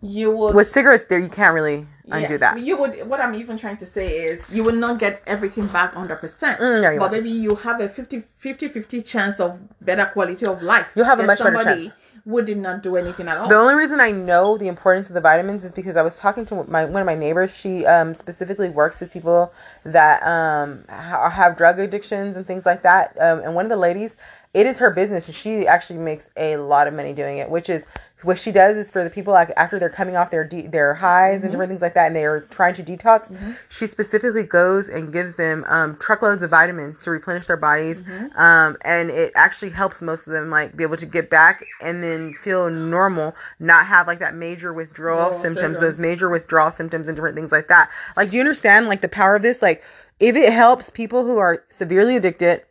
you 0.01 0.31
will 0.31 0.51
with 0.53 0.69
cigarettes, 0.69 1.05
there 1.07 1.19
you 1.19 1.29
can't 1.29 1.53
really 1.53 1.86
undo 2.10 2.33
Yeah, 2.33 2.38
that. 2.38 2.60
You 2.60 2.77
would. 2.77 3.07
What 3.07 3.21
I'm 3.21 3.36
even 3.36 3.57
trying 3.57 3.77
to 3.77 3.86
say 3.86 4.17
is, 4.17 4.43
you 4.50 4.63
will 4.63 4.75
not 4.75 5.00
get 5.00 5.21
everything 5.27 5.67
back 5.67 5.93
hundred 5.93 6.17
percent. 6.17 6.60
Mm, 6.60 6.83
yeah, 6.83 6.91
but 6.93 7.12
won't. 7.12 7.12
maybe 7.13 7.29
you 7.29 7.55
have 7.55 7.79
a 7.79 7.88
50, 7.88 8.24
50 8.38 8.67
50 8.67 9.01
chance 9.01 9.39
of 9.39 9.60
better 9.79 10.05
quality 10.05 10.45
of 10.45 10.62
life. 10.62 10.88
You'll 10.95 11.05
have 11.05 11.19
a 11.19 11.25
much 11.25 11.39
better 11.39 11.55
somebody 11.55 11.88
chance. 11.88 12.00
Who 12.25 12.41
did 12.43 12.57
not 12.57 12.83
do 12.83 12.95
anything 12.95 13.27
at 13.27 13.37
all. 13.37 13.47
The 13.47 13.55
only 13.55 13.73
reason 13.73 13.99
I 13.99 14.11
know 14.11 14.57
the 14.57 14.67
importance 14.67 15.07
of 15.07 15.13
the 15.15 15.21
vitamins 15.21 15.63
is 15.63 15.71
because 15.71 15.97
I 15.97 16.01
was 16.01 16.15
talking 16.17 16.45
to 16.45 16.63
my 16.63 16.85
one 16.85 17.01
of 17.01 17.05
my 17.05 17.15
neighbors. 17.15 17.55
She 17.55 17.85
um, 17.85 18.13
specifically 18.13 18.69
works 18.69 18.99
with 18.99 19.11
people 19.11 19.51
that 19.83 20.21
um, 20.23 20.85
ha- 20.89 21.29
have 21.29 21.57
drug 21.57 21.79
addictions 21.79 22.37
and 22.37 22.45
things 22.45 22.65
like 22.65 22.83
that. 22.83 23.17
Um, 23.19 23.39
and 23.39 23.55
one 23.55 23.65
of 23.65 23.69
the 23.69 23.77
ladies, 23.77 24.15
it 24.53 24.67
is 24.67 24.79
her 24.79 24.91
business, 24.91 25.27
and 25.27 25.35
she 25.35 25.65
actually 25.65 25.99
makes 25.99 26.27
a 26.37 26.57
lot 26.57 26.87
of 26.87 26.93
money 26.93 27.13
doing 27.13 27.37
it. 27.37 27.49
Which 27.49 27.69
is 27.69 27.83
what 28.23 28.37
she 28.39 28.51
does 28.51 28.77
is 28.77 28.91
for 28.91 29.03
the 29.03 29.09
people 29.09 29.33
like 29.33 29.51
after 29.57 29.79
they're 29.79 29.89
coming 29.89 30.15
off 30.15 30.31
their 30.31 30.43
de- 30.43 30.67
their 30.67 30.93
highs 30.93 31.43
and 31.43 31.51
different 31.51 31.69
things 31.69 31.81
like 31.81 31.93
that, 31.95 32.07
and 32.07 32.15
they 32.15 32.25
are 32.25 32.41
trying 32.51 32.73
to 32.75 32.83
detox. 32.83 33.31
She 33.69 33.87
specifically 33.87 34.43
goes 34.43 34.87
and 34.87 35.11
gives 35.11 35.35
them 35.35 35.65
um, 35.67 35.97
truckloads 35.97 36.41
of 36.41 36.49
vitamins 36.51 36.99
to 37.01 37.11
replenish 37.11 37.47
their 37.47 37.57
bodies, 37.57 38.03
um, 38.35 38.77
and 38.81 39.09
it 39.09 39.31
actually 39.35 39.71
helps 39.71 40.01
most 40.01 40.27
of 40.27 40.33
them 40.33 40.49
like 40.49 40.75
be 40.75 40.83
able 40.83 40.97
to 40.97 41.05
get 41.05 41.29
back 41.29 41.65
and 41.81 42.03
then 42.03 42.33
feel 42.41 42.69
normal, 42.69 43.35
not 43.59 43.85
have 43.87 44.07
like 44.07 44.19
that 44.19 44.35
major 44.35 44.73
withdrawal 44.73 44.91
Withdrawal 44.91 45.33
symptoms, 45.33 45.79
those 45.79 45.97
major 45.99 46.29
withdrawal 46.29 46.69
symptoms 46.69 47.07
and 47.07 47.15
different 47.15 47.35
things 47.35 47.51
like 47.51 47.67
that. 47.69 47.89
Like, 48.15 48.29
do 48.29 48.37
you 48.37 48.41
understand 48.41 48.87
like 48.87 49.01
the 49.01 49.07
power 49.07 49.35
of 49.35 49.41
this? 49.41 49.61
Like, 49.61 49.83
if 50.19 50.35
it 50.35 50.53
helps 50.53 50.89
people 50.89 51.23
who 51.23 51.37
are 51.37 51.63
severely 51.69 52.15
addicted, 52.15 52.63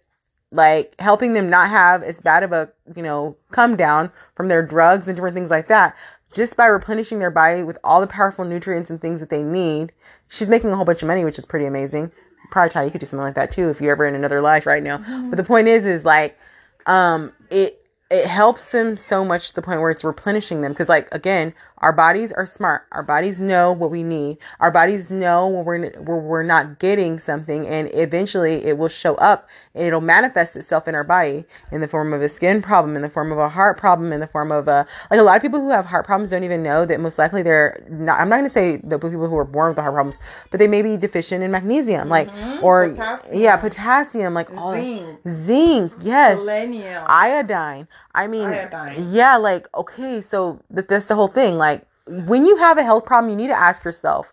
like 0.52 0.95
helping 0.99 1.33
them 1.33 1.49
not 1.49 1.71
have 1.71 2.02
as 2.02 2.21
bad 2.21 2.42
of 2.42 2.52
a 2.52 2.71
you 2.97 3.02
know 3.02 3.37
come 3.50 3.76
down 3.76 4.11
from 4.35 4.49
their 4.49 4.64
drugs 4.64 5.07
and 5.09 5.16
different 5.16 5.35
things 5.35 5.50
like 5.50 5.69
that. 5.69 5.97
Just 6.33 6.57
by 6.57 6.66
replenishing 6.66 7.19
their 7.19 7.30
body 7.30 7.64
with 7.64 7.78
all 7.83 8.00
the 8.00 8.07
powerful 8.07 8.45
nutrients 8.45 8.88
and 8.88 9.00
things 9.00 9.19
that 9.21 9.30
they 9.30 9.42
need 9.42 9.92
she's 10.30 10.49
making 10.49 10.71
a 10.71 10.76
whole 10.76 10.85
bunch 10.85 11.02
of 11.02 11.09
money 11.09 11.25
which 11.25 11.38
is 11.38 11.45
pretty 11.45 11.66
amazing. 11.66 12.11
Probably 12.50 12.71
Ty, 12.71 12.85
you 12.85 12.90
could 12.90 13.00
do 13.00 13.07
something 13.07 13.25
like 13.25 13.35
that 13.35 13.50
too 13.50 13.69
if 13.69 13.80
you're 13.80 13.92
ever 13.92 14.07
in 14.07 14.14
another 14.14 14.40
life 14.40 14.66
right 14.66 14.83
now. 14.83 14.99
But 15.28 15.37
the 15.37 15.45
point 15.45 15.69
is 15.69 15.87
is 15.87 16.04
like 16.04 16.38
um 16.87 17.33
it 17.50 17.76
it 18.11 18.26
helps 18.26 18.66
them 18.66 18.97
so 18.97 19.25
much 19.25 19.49
to 19.49 19.54
the 19.54 19.62
point 19.62 19.80
where 19.80 19.90
it's 19.90 20.02
replenishing 20.02 20.62
them. 20.62 20.73
Because 20.73 20.88
like 20.88 21.09
again 21.12 21.54
our 21.81 21.93
bodies 21.93 22.33
are 22.33 22.47
smart 22.47 22.87
our 22.93 23.03
bodies 23.03 23.41
know 23.41 23.73
what 23.73 23.91
we 23.91 24.03
need 24.03 24.39
our 24.61 24.71
bodies 24.71 25.11
know 25.11 25.47
when 25.49 25.65
we're 25.65 25.91
where 26.01 26.19
we're 26.19 26.43
not 26.43 26.79
getting 26.79 27.19
something 27.19 27.67
and 27.67 27.91
eventually 27.95 28.65
it 28.65 28.79
will 28.79 28.89
show 28.89 29.15
up 29.17 29.49
it'll 29.75 30.01
manifest 30.01 30.57
itself 30.57 30.87
in 30.87 30.95
our 30.95 31.05
body 31.05 31.45
in 31.73 31.81
the 31.81 31.89
form 31.89 32.13
of 32.13 32.23
a 32.23 32.29
skin 32.29 32.61
problem 32.63 32.97
in 32.97 33.03
the 33.03 33.09
form 33.09 33.33
of 33.33 33.39
a 33.39 33.49
heart 33.49 33.79
problem 33.79 34.13
in 34.13 34.21
the 34.21 34.27
form 34.27 34.53
of 34.53 34.69
a 34.69 34.87
like 35.11 35.21
a 35.21 35.23
lot 35.23 35.37
of 35.37 35.43
people 35.43 35.61
who 35.61 35.71
have 35.71 35.85
heart 35.85 36.05
problems 36.05 36.31
don't 36.31 36.45
even 36.45 36.63
know 36.63 36.85
that 36.85 37.01
most 37.01 37.19
likely 37.19 37.43
they're 37.43 37.85
not 37.91 38.21
i'm 38.21 38.29
not 38.29 38.37
going 38.37 38.45
to 38.45 38.51
say 38.51 38.77
the 38.79 38.99
people 38.99 39.29
who 39.29 39.37
are 39.37 39.45
born 39.45 39.69
with 39.69 39.77
the 39.77 39.83
heart 39.83 39.95
problems 39.95 40.19
but 40.51 40.59
they 40.59 40.69
may 40.69 40.83
be 40.83 40.97
deficient 40.97 41.43
in 41.43 41.51
magnesium 41.51 42.09
like 42.09 42.29
mm-hmm. 42.31 42.65
or 42.65 42.91
Potassium. 42.91 43.39
yeah 43.39 43.57
potassium 43.57 44.35
like 44.35 44.51
all 44.57 44.75
Zinc. 44.75 45.19
zinc 45.29 45.93
yes 46.01 46.39
Selenium. 46.39 47.05
iodine. 47.07 47.89
I 48.14 48.26
mean, 48.26 48.49
Iodine. 48.49 49.12
yeah, 49.12 49.37
like 49.37 49.67
okay, 49.75 50.21
so 50.21 50.61
that 50.71 50.88
that's 50.88 51.07
the 51.07 51.14
whole 51.14 51.29
thing. 51.29 51.57
Like 51.59 51.87
when 52.07 52.45
you 52.47 52.57
have 52.57 52.79
a 52.79 52.83
health 52.83 53.05
problem, 53.05 53.31
you 53.31 53.37
need 53.37 53.49
to 53.49 53.59
ask 53.59 53.85
yourself, 53.85 54.33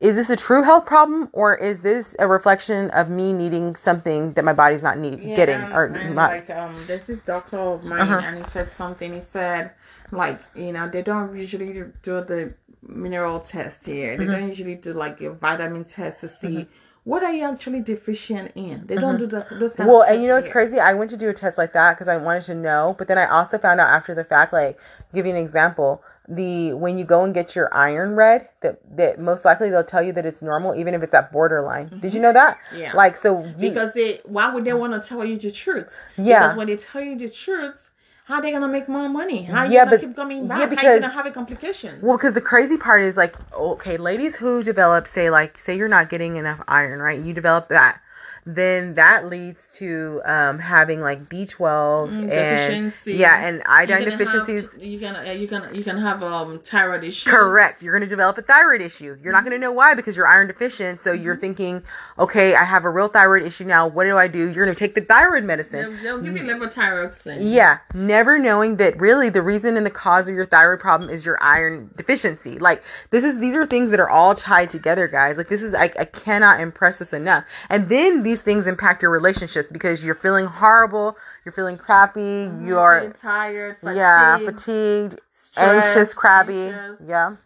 is 0.00 0.14
this 0.14 0.30
a 0.30 0.36
true 0.36 0.62
health 0.62 0.86
problem 0.86 1.28
or 1.32 1.56
is 1.56 1.80
this 1.80 2.14
a 2.20 2.28
reflection 2.28 2.90
of 2.90 3.10
me 3.10 3.32
needing 3.32 3.74
something 3.74 4.32
that 4.34 4.44
my 4.44 4.52
body's 4.52 4.82
not 4.82 4.98
need, 4.98 5.20
Yeah, 5.20 5.34
getting 5.34 5.60
or 5.76 5.88
not? 5.88 6.30
like 6.30 6.50
um 6.50 6.74
there's 6.86 7.02
this 7.02 7.22
doctor 7.22 7.58
of 7.58 7.84
mine 7.84 8.00
Uh-huh. 8.02 8.20
and 8.24 8.38
he 8.38 8.44
said 8.52 8.70
something 8.72 9.12
he 9.14 9.20
said 9.20 9.72
like 10.12 10.40
you 10.54 10.72
know 10.72 10.88
they 10.88 11.02
don't 11.02 11.36
usually 11.36 11.72
do 12.02 12.20
the 12.22 12.54
mineral 12.82 13.40
test 13.40 13.84
here 13.86 14.16
Mm-hmm. 14.16 14.30
they 14.30 14.38
don't 14.38 14.48
usually 14.48 14.76
do 14.76 14.92
like 14.92 15.20
a 15.20 15.30
vitamin 15.32 15.84
test 15.84 16.20
to 16.20 16.28
see 16.28 16.68
what 17.08 17.22
are 17.22 17.32
you 17.32 17.44
actually 17.52 17.80
deficient 17.80 18.52
in 18.54 18.86
they 18.86 18.96
don't 18.96 19.18
do 19.18 19.26
the, 19.26 19.40
those 19.60 19.74
kind 19.74 19.88
Mm-hmm. 19.88 19.88
well, 19.88 20.02
and 20.02 20.22
you 20.22 20.28
know 20.28 20.36
it's 20.36 20.48
crazy. 20.56 20.78
I 20.78 20.92
went 20.94 21.10
to 21.10 21.16
do 21.16 21.28
a 21.28 21.34
test 21.42 21.56
like 21.62 21.72
that 21.72 21.90
because 21.94 22.08
I 22.08 22.16
wanted 22.26 22.44
to 22.44 22.54
know, 22.54 22.94
but 22.98 23.08
then 23.08 23.18
I 23.18 23.26
also 23.36 23.56
found 23.58 23.80
out 23.80 23.88
after 23.88 24.14
the 24.14 24.24
fact. 24.24 24.52
Like, 24.52 24.78
give 25.14 25.24
you 25.26 25.32
an 25.32 25.38
example: 25.46 26.02
the 26.28 26.74
when 26.74 26.98
you 26.98 27.04
go 27.04 27.24
and 27.24 27.32
get 27.32 27.56
your 27.56 27.72
iron 27.74 28.14
read, 28.14 28.48
that 28.60 28.74
that 28.96 29.18
most 29.18 29.44
likely 29.44 29.70
they'll 29.70 29.84
tell 29.94 30.02
you 30.02 30.12
that 30.12 30.26
it's 30.26 30.42
normal, 30.42 30.74
even 30.74 30.92
if 30.94 31.02
it's 31.02 31.14
at 31.14 31.32
borderline. 31.32 31.98
Did 32.02 32.12
you 32.12 32.20
know 32.20 32.32
that? 32.34 32.58
Mm-hmm. 32.58 32.82
Yeah. 32.82 32.92
Like, 32.94 33.16
so 33.16 33.42
you, 33.44 33.70
because 33.70 33.94
they 33.94 34.20
why 34.24 34.52
would 34.52 34.64
they 34.66 34.74
want 34.74 34.92
to 35.00 35.08
tell 35.08 35.24
you 35.24 35.38
the 35.38 35.50
truth 35.50 35.98
Yeah. 36.18 36.40
because 36.40 36.56
when 36.58 36.66
they 36.66 36.76
tell 36.76 37.02
you 37.02 37.16
the 37.16 37.30
truth 37.30 37.87
how 38.28 38.40
they 38.42 38.52
gonna 38.52 38.68
make 38.68 38.88
more 38.90 39.08
money 39.08 39.44
how 39.44 39.64
you 39.64 39.72
Yeah, 39.72 39.84
gonna 39.84 39.90
but- 39.96 40.00
keep 40.02 40.14
coming 40.14 40.42
yeah, 40.42 40.66
back 40.66 40.78
how 40.78 40.92
you 40.92 41.00
gonna 41.00 41.12
have 41.12 41.24
a 41.26 41.30
complication 41.30 41.98
Well, 42.02 42.18
because 42.18 42.34
the 42.34 42.42
crazy 42.42 42.76
part 42.76 43.02
is 43.02 43.16
like, 43.16 43.34
okay, 43.54 43.96
ladies 43.96 44.36
who 44.36 44.62
develop, 44.62 45.08
say, 45.08 45.30
like, 45.30 45.58
say 45.58 45.76
you're 45.78 45.88
not 45.88 46.10
getting 46.10 46.36
enough 46.36 46.60
iron, 46.68 47.00
right? 47.00 47.18
You 47.18 47.32
develop 47.32 47.68
that. 47.68 48.00
Then 48.56 48.94
that 48.94 49.28
leads 49.28 49.70
to 49.72 50.22
um, 50.24 50.58
having 50.58 51.00
like 51.02 51.28
B12 51.28 51.68
Mm, 52.08 52.22
and 52.22 52.30
deficiency. 52.30 53.14
yeah, 53.14 53.46
and 53.46 53.62
iodine 53.66 54.04
deficiencies. 54.04 54.62
Have, 54.64 54.82
you 54.82 54.98
can 54.98 55.16
uh, 55.16 55.30
you 55.32 55.46
can 55.46 55.74
you 55.74 55.84
can 55.84 55.98
have 55.98 56.22
um 56.22 56.58
thyroid 56.60 57.04
issues. 57.04 57.30
Correct. 57.30 57.82
You're 57.82 57.92
going 57.92 58.08
to 58.08 58.08
develop 58.08 58.38
a 58.38 58.42
thyroid 58.42 58.80
issue. 58.80 59.18
You're 59.22 59.32
not 59.32 59.44
going 59.44 59.52
to 59.52 59.58
know 59.58 59.72
why 59.72 59.94
because 59.94 60.16
you're 60.16 60.26
iron 60.26 60.46
deficient. 60.46 61.00
So 61.02 61.12
you're 61.12 61.36
thinking, 61.36 61.82
okay, 62.18 62.54
I 62.54 62.64
have 62.64 62.84
a 62.84 62.90
real 62.90 63.08
thyroid 63.08 63.42
issue 63.42 63.64
now. 63.64 63.86
What 63.86 64.04
do 64.04 64.16
I 64.16 64.28
do? 64.28 64.38
You're 64.50 64.64
going 64.64 64.74
to 64.74 64.78
take 64.78 64.94
the 64.94 65.02
thyroid 65.02 65.44
medicine. 65.44 65.92
They'll, 66.02 66.20
they'll 66.20 66.32
give 66.32 66.36
you 66.38 66.54
levothyroxine. 66.54 67.36
Yeah, 67.40 67.78
never 67.94 68.38
knowing 68.38 68.76
that 68.76 68.98
really 68.98 69.28
the 69.28 69.42
reason 69.42 69.76
and 69.76 69.84
the 69.84 69.90
cause 69.90 70.28
of 70.28 70.34
your 70.34 70.46
thyroid 70.46 70.80
problem 70.80 71.10
is 71.10 71.26
your 71.26 71.36
iron 71.42 71.90
deficiency. 71.96 72.58
Like 72.58 72.82
this 73.10 73.24
is 73.24 73.38
these 73.38 73.54
are 73.54 73.66
things 73.66 73.90
that 73.90 74.00
are 74.00 74.08
all 74.10 74.34
tied 74.34 74.70
together, 74.70 75.06
guys. 75.08 75.36
Like 75.36 75.48
this 75.48 75.62
is 75.62 75.74
I, 75.74 75.84
I 75.98 76.04
cannot 76.06 76.60
impress 76.60 76.98
this 76.98 77.12
enough. 77.12 77.44
And 77.68 77.88
then 77.88 78.22
these 78.22 78.37
things 78.40 78.66
impact 78.66 79.02
your 79.02 79.10
relationships 79.10 79.68
because 79.70 80.04
you're 80.04 80.14
feeling 80.14 80.46
horrible, 80.46 81.16
you're 81.44 81.52
feeling 81.52 81.76
crappy, 81.78 82.50
you're 82.64 83.00
Feeling 83.00 83.12
tired, 83.14 83.76
fatigued, 83.80 83.96
yeah, 83.96 84.38
fatigued, 84.38 85.20
anxious, 85.56 86.14
crabby. 86.14 86.62
anxious. 86.68 86.96
Yeah. 87.06 87.36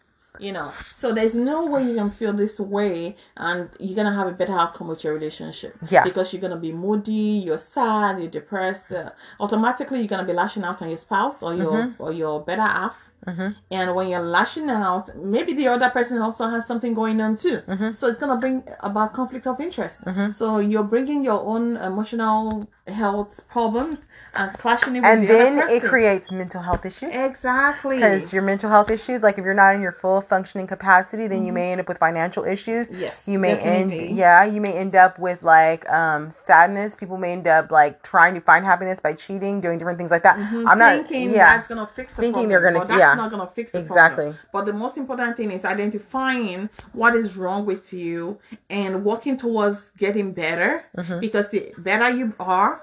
you 0.41 0.51
know 0.51 0.73
so 0.97 1.13
there's 1.13 1.35
no 1.35 1.67
way 1.67 1.83
you 1.85 1.95
can 1.95 2.11
feel 2.11 2.33
this 2.33 2.59
way 2.59 3.15
and 3.37 3.69
you're 3.79 3.95
gonna 3.95 4.15
have 4.15 4.27
a 4.27 4.33
better 4.33 4.55
outcome 4.59 4.89
with 4.89 5.05
your 5.05 5.13
relationship 5.13 5.77
Yeah. 5.91 6.05
because 6.05 6.33
you're 6.33 6.41
gonna 6.41 6.57
be 6.69 6.73
moody 6.73 7.13
you're 7.47 7.59
sad 7.59 8.19
you're 8.19 8.31
depressed 8.31 8.91
uh, 8.93 9.11
automatically 9.41 9.99
you're 10.01 10.09
gonna 10.09 10.25
be 10.25 10.33
lashing 10.33 10.65
out 10.65 10.81
on 10.81 10.89
your 10.89 10.99
spouse 10.99 11.43
or 11.43 11.55
your 11.55 11.73
Mm-hmm. 11.73 12.03
or 12.03 12.13
your 12.13 12.41
better 12.43 12.63
half 12.63 12.97
and 13.27 13.95
when 13.95 14.09
you're 14.09 14.21
lashing 14.39 14.69
out 14.69 15.05
maybe 15.17 15.53
the 15.55 15.69
other 15.69 15.89
person 15.91 16.19
also 16.19 16.49
has 16.49 16.67
something 16.67 16.93
going 16.95 17.21
on 17.21 17.37
too 17.37 17.59
Mm-hmm. 17.69 17.93
so 17.93 18.07
it's 18.09 18.19
gonna 18.19 18.37
bring 18.37 18.63
about 18.81 19.13
conflict 19.13 19.47
of 19.47 19.61
interest 19.61 19.99
so 20.33 20.59
you're 20.59 20.83
bringing 20.95 21.25
your 21.25 21.41
own 21.53 21.77
emotional 21.77 22.69
health 22.89 23.41
problems 23.49 24.07
and 24.35 24.53
clashing 24.59 24.97
it 24.97 25.03
with 25.03 25.21
the 25.21 25.27
things. 25.29 25.31
And 25.31 25.59
then 25.61 25.69
it 25.77 25.83
creates 25.85 26.33
mental 26.33 26.61
health 26.63 26.85
issues. 26.85 27.15
exactly 27.15 27.97
Because 27.97 28.33
your 28.33 28.43
mental 28.43 28.69
health 28.71 28.91
issues, 28.91 29.23
like 29.23 29.39
if 29.39 29.45
you're 29.45 29.55
not 29.55 29.75
in 29.77 29.81
your 29.83 29.93
full 29.93 30.21
functioning 30.21 30.67
capacity, 30.67 31.29
then 31.29 31.45
you 31.47 31.53
may 31.53 31.71
end 31.73 31.81
up 31.81 31.89
with 31.89 31.99
financial 31.99 32.45
issues. 32.45 32.89
Mm-hmm. 32.89 33.01
Yes, 33.03 33.23
You 33.27 33.39
may 33.39 33.55
definitely. 33.55 34.09
end, 34.09 34.17
yeah, 34.17 34.45
you 34.45 34.61
may 34.61 34.73
end 34.73 34.97
up 34.97 35.19
with 35.19 35.43
like 35.45 35.89
um, 35.91 36.33
sadness. 36.47 36.95
People 36.97 37.19
may 37.19 37.33
end 37.33 37.47
up 37.47 37.71
like 37.71 38.03
trying 38.03 38.35
to 38.35 38.41
find 38.41 38.65
happiness 38.65 38.99
by 39.01 39.13
cheating, 39.13 39.61
doing 39.61 39.79
different 39.79 39.99
things 39.99 40.11
like 40.11 40.23
that. 40.25 40.37
I'm 40.39 40.79
not, 40.79 40.93
Mm-hmm. 40.93 41.07
thinking 41.09 41.31
yeah, 41.35 41.57
that's 41.57 41.69
gonna 41.69 41.87
fix 41.87 42.15
the 42.15 42.23
Thinking 42.23 42.33
problem. 42.33 42.49
they're 42.51 42.73
gonna- 42.73 42.85
but 42.87 42.99
yeah. 42.99 43.12
Not 43.17 43.31
gonna 43.31 43.47
fix 43.47 43.73
the 43.73 43.79
Exactly. 43.79 44.25
problem. 44.25 44.39
But 44.53 44.67
the 44.67 44.73
most 44.73 44.97
important 44.97 45.37
thing 45.37 45.51
is 45.51 45.65
identifying 45.65 46.69
what 46.93 47.15
is 47.15 47.37
wrong 47.37 47.65
with 47.67 47.93
you 47.93 48.39
and 48.71 49.05
working 49.05 49.37
towards 49.37 49.91
getting 49.97 50.33
better. 50.33 50.85
Mm-hmm. 50.97 51.21
Because 51.21 51.51
the 51.51 51.73
better 51.79 52.11
you 52.11 52.35
are, 52.39 52.83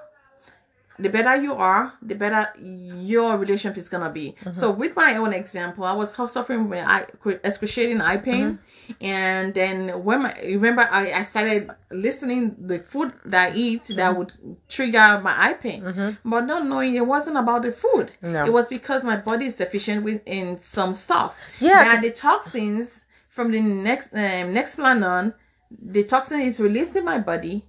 the 0.98 1.09
better 1.09 1.36
you 1.38 1.53
are, 1.53 1.93
the 2.01 2.15
better 2.15 2.50
your 2.59 3.38
relationship 3.38 3.77
is 3.77 3.88
gonna 3.89 4.09
be. 4.09 4.36
Mm-hmm. 4.43 4.59
So, 4.59 4.69
with 4.71 4.95
my 4.95 5.15
own 5.15 5.33
example, 5.33 5.86
I 5.86 5.93
was 5.93 6.13
suffering 6.13 6.69
with 6.69 6.86
eye, 6.86 7.05
excruciating 7.43 8.01
eye 8.01 8.17
pain, 8.17 8.45
Mm-hmm. 8.45 8.63
And 9.01 9.53
then 9.53 10.03
when 10.03 10.24
my 10.24 10.34
remember 10.43 10.88
I, 10.89 11.12
I 11.13 11.24
started 11.24 11.69
listening 11.91 12.55
the 12.60 12.79
food 12.79 13.13
that 13.25 13.51
I 13.53 13.55
eat 13.55 13.84
Mm-hmm. 13.84 13.96
that 13.98 14.17
would 14.17 14.34
trigger 14.67 15.19
my 15.24 15.34
eye 15.46 15.53
pain, 15.53 16.17
but 16.25 16.41
not 16.46 16.65
knowing 16.65 16.96
it 16.96 17.05
wasn't 17.05 17.38
about 17.38 17.62
the 17.63 17.72
food. 17.72 18.12
No. 18.22 18.46
It 18.46 18.51
was 18.53 18.67
because 18.67 19.03
my 19.03 19.17
body 19.17 19.46
is 19.46 19.55
deficient 19.55 20.03
with 20.03 20.22
in 20.25 20.60
some 20.62 20.93
stuff. 20.93 21.36
Yeah, 21.60 21.84
Now 21.84 22.01
the 22.01 22.12
toxins 22.12 23.01
from 23.29 23.51
the 23.51 23.62
next 23.62 24.08
um, 24.13 24.53
Nexplanon, 24.53 25.34
the 25.72 26.03
toxin 26.03 26.39
is 26.41 26.60
released 26.60 26.96
in 26.96 27.05
my 27.05 27.19
body 27.19 27.65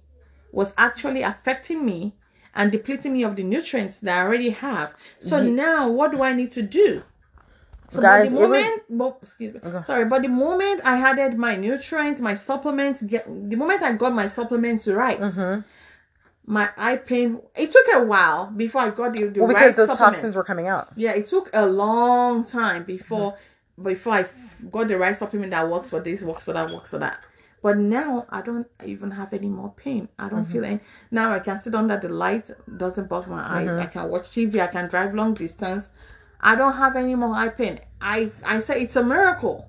was 0.51 0.73
actually 0.77 1.21
affecting 1.21 1.85
me 1.85 2.13
and 2.53 2.71
depleting 2.71 3.13
me 3.13 3.23
of 3.23 3.35
the 3.37 3.43
nutrients 3.43 3.99
that 3.99 4.17
I 4.19 4.25
already 4.25 4.49
have. 4.49 4.93
So 5.19 5.41
now 5.41 5.89
what 5.89 6.11
do 6.11 6.21
I 6.23 6.33
need 6.33 6.51
to 6.51 6.61
do? 6.61 7.03
So 7.91 8.01
Guys, 8.01 8.31
but 8.31 8.39
the 8.39 8.47
was- 8.47 8.57
moment, 8.63 8.83
well, 8.89 9.17
excuse 9.21 9.53
me, 9.53 9.59
sorry, 9.83 10.05
but 10.05 10.21
the 10.21 10.29
moment 10.29 10.81
I 10.85 10.97
added 10.97 11.37
my 11.37 11.55
nutrients, 11.57 12.21
my 12.21 12.35
supplements, 12.35 13.01
get 13.03 13.25
the 13.27 13.55
moment 13.57 13.81
I 13.83 13.91
got 13.93 14.13
my 14.13 14.27
supplements 14.27 14.87
right, 14.87 15.19
Mm-hmm. 15.19 15.61
my 16.45 16.69
eye 16.77 16.95
pain. 16.97 17.39
It 17.55 17.71
took 17.71 17.85
a 17.93 18.03
while 18.05 18.47
before 18.51 18.81
I 18.81 18.89
got 18.91 19.13
the, 19.13 19.25
the 19.27 19.39
well, 19.41 19.49
right 19.49 19.69
because 19.71 19.75
those 19.75 19.97
toxins 19.97 20.35
were 20.37 20.43
coming 20.45 20.67
out. 20.67 20.89
Yeah, 20.95 21.11
it 21.11 21.27
took 21.27 21.49
a 21.53 21.65
long 21.65 22.43
time 22.45 22.83
before 22.83 23.33
Mm-hmm. 23.33 23.83
before 23.83 24.13
I 24.13 24.25
got 24.71 24.87
the 24.87 24.97
right 24.97 25.15
supplement 25.15 25.51
that 25.51 25.69
works 25.69 25.89
for 25.89 25.99
this, 25.99 26.21
works 26.21 26.45
for 26.45 26.53
that, 26.53 26.71
works 26.71 26.91
for 26.91 26.99
that. 26.99 27.19
But 27.63 27.77
now 27.77 28.25
I 28.29 28.41
don't 28.41 28.67
even 28.85 29.11
have 29.11 29.33
any 29.33 29.49
more 29.49 29.71
pain. 29.75 30.07
I 30.17 30.29
don't 30.29 30.43
Mm-hmm. 30.43 30.51
feel 30.51 30.65
any. 30.65 30.79
Now 31.11 31.31
I 31.33 31.39
can 31.39 31.57
sit 31.57 31.75
under 31.75 31.97
the 31.97 32.09
light, 32.09 32.49
doesn't 32.77 33.07
bug 33.09 33.27
my 33.27 33.41
eyes. 33.57 33.67
Mm-hmm. 33.67 33.81
I 33.81 33.85
can 33.87 34.09
watch 34.09 34.29
TV. 34.29 34.59
I 34.61 34.67
can 34.67 34.87
drive 34.89 35.13
long 35.13 35.33
distance. 35.33 35.89
I 36.41 36.55
don't 36.55 36.73
have 36.73 36.95
any 36.95 37.15
more 37.15 37.33
eye 37.33 37.49
pain. 37.49 37.79
I 38.01 38.31
I 38.43 38.59
say 38.59 38.81
it's 38.81 38.95
a 38.95 39.03
miracle. 39.03 39.67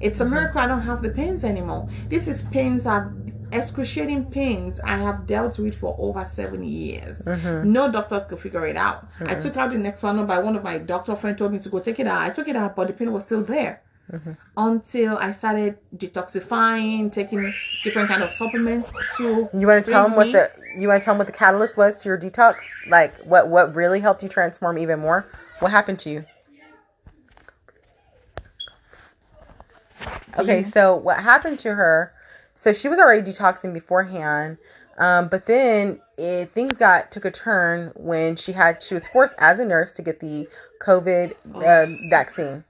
It's 0.00 0.20
a 0.20 0.24
miracle 0.24 0.60
I 0.60 0.66
don't 0.66 0.82
have 0.82 1.02
the 1.02 1.10
pains 1.10 1.44
anymore. 1.44 1.88
This 2.08 2.26
is 2.28 2.42
pains 2.44 2.84
I've 2.84 3.10
excruciating 3.54 4.26
pains 4.26 4.80
I 4.80 4.96
have 4.96 5.26
dealt 5.26 5.58
with 5.58 5.76
for 5.78 5.94
over 5.98 6.24
seven 6.24 6.64
years. 6.64 7.20
Mm-hmm. 7.20 7.70
No 7.70 7.90
doctors 7.90 8.24
could 8.24 8.40
figure 8.40 8.66
it 8.66 8.76
out. 8.76 9.06
I 9.20 9.36
took 9.36 9.56
out 9.56 9.70
the 9.70 9.78
next 9.78 10.02
one 10.02 10.26
by 10.26 10.38
one 10.38 10.56
of 10.56 10.64
my 10.64 10.78
doctor 10.78 11.14
friend 11.14 11.38
told 11.38 11.52
me 11.52 11.58
to 11.60 11.68
go 11.68 11.78
take 11.78 12.00
it 12.00 12.06
out. 12.06 12.20
I 12.20 12.30
took 12.30 12.48
it 12.48 12.56
out, 12.56 12.74
but 12.74 12.88
the 12.88 12.92
pain 12.92 13.12
was 13.12 13.22
still 13.24 13.44
there. 13.44 13.82
Mm-hmm. 14.12 14.32
Until 14.56 15.16
I 15.16 15.32
started 15.32 15.78
detoxifying, 15.96 17.10
taking 17.10 17.52
different 17.82 18.08
kind 18.08 18.22
of 18.22 18.30
supplements 18.30 18.92
to 19.16 19.48
You 19.54 19.66
want 19.66 19.84
to 19.84 19.90
tell 19.90 20.04
them 20.04 20.14
what 20.16 20.26
me- 20.26 20.32
the 20.32 20.50
you 20.76 20.88
want 20.88 21.00
to 21.00 21.04
tell 21.04 21.14
them 21.14 21.18
what 21.18 21.26
the 21.26 21.32
catalyst 21.32 21.78
was 21.78 21.96
to 21.98 22.08
your 22.10 22.18
detox? 22.18 22.56
Like 22.86 23.16
what 23.22 23.48
what 23.48 23.74
really 23.74 24.00
helped 24.00 24.22
you 24.22 24.28
transform 24.28 24.76
even 24.78 25.00
more? 25.00 25.26
What 25.60 25.70
happened 25.70 25.98
to 26.00 26.10
you? 26.10 26.24
Okay, 30.36 30.62
so 30.62 30.96
what 30.96 31.20
happened 31.20 31.58
to 31.60 31.74
her? 31.74 32.12
So 32.54 32.72
she 32.72 32.88
was 32.88 32.98
already 32.98 33.22
detoxing 33.30 33.72
beforehand, 33.72 34.58
um, 34.98 35.28
but 35.28 35.46
then 35.46 36.00
it, 36.18 36.50
things 36.52 36.76
got 36.76 37.10
took 37.10 37.24
a 37.24 37.30
turn 37.30 37.92
when 37.94 38.36
she 38.36 38.52
had 38.52 38.82
she 38.82 38.94
was 38.94 39.06
forced 39.08 39.34
as 39.38 39.58
a 39.58 39.64
nurse 39.64 39.92
to 39.94 40.02
get 40.02 40.20
the 40.20 40.46
COVID 40.82 41.34
um 41.56 41.98
vaccine. 42.10 42.64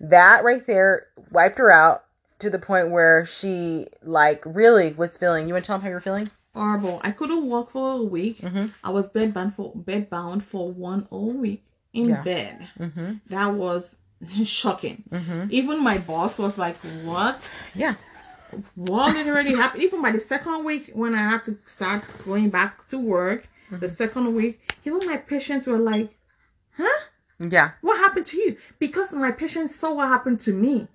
That 0.00 0.44
right 0.44 0.66
there 0.66 1.06
wiped 1.30 1.58
her 1.58 1.70
out 1.70 2.04
to 2.40 2.50
the 2.50 2.58
point 2.58 2.90
where 2.90 3.24
she 3.24 3.86
like 4.02 4.42
really 4.44 4.92
was 4.92 5.16
feeling. 5.16 5.48
You 5.48 5.54
want 5.54 5.64
to 5.64 5.66
tell 5.66 5.78
them 5.78 5.82
how 5.84 5.90
you're 5.90 6.00
feeling? 6.00 6.30
horrible. 6.54 7.00
I 7.04 7.12
couldn't 7.12 7.44
walk 7.46 7.70
for 7.70 7.92
a 7.92 8.02
week. 8.02 8.40
Mm-hmm. 8.40 8.66
I 8.82 8.90
was 8.90 9.08
bed 9.10 9.32
bound 9.32 9.54
for 9.54 9.72
bed 9.76 10.10
bound 10.10 10.44
for 10.44 10.72
one 10.72 11.06
whole 11.10 11.30
week 11.32 11.62
in 11.92 12.06
Yeah. 12.08 12.22
bed. 12.22 12.68
Mm-hmm. 12.80 13.12
That 13.28 13.54
was 13.54 13.94
shocking. 14.44 15.04
Mm-hmm. 15.12 15.44
Even 15.50 15.84
my 15.84 15.98
boss 15.98 16.36
was 16.38 16.58
like, 16.58 16.76
"What? 17.04 17.40
Yeah. 17.74 17.94
What 18.74 19.14
did 19.14 19.28
already 19.28 19.54
happen?" 19.54 19.80
Even 19.82 20.02
by 20.02 20.10
the 20.10 20.18
second 20.20 20.64
week, 20.64 20.90
when 20.94 21.14
I 21.14 21.18
had 21.30 21.44
to 21.44 21.58
start 21.66 22.02
going 22.24 22.50
back 22.50 22.86
to 22.88 22.98
work, 22.98 23.46
Mm-hmm. 23.70 23.80
the 23.80 23.88
second 23.90 24.34
week, 24.34 24.72
even 24.86 25.06
my 25.06 25.18
patients 25.18 25.66
were 25.66 25.76
like, 25.76 26.06
"Huh? 26.06 26.12
Yeah. 27.38 27.70
What 27.82 27.98
happened 27.98 28.26
to 28.26 28.36
you?" 28.36 28.56
Because 28.78 29.12
my 29.12 29.30
patients 29.32 29.74
saw 29.76 29.94
what 29.94 30.08
happened 30.08 30.40
to 30.40 30.52
me. 30.52 30.88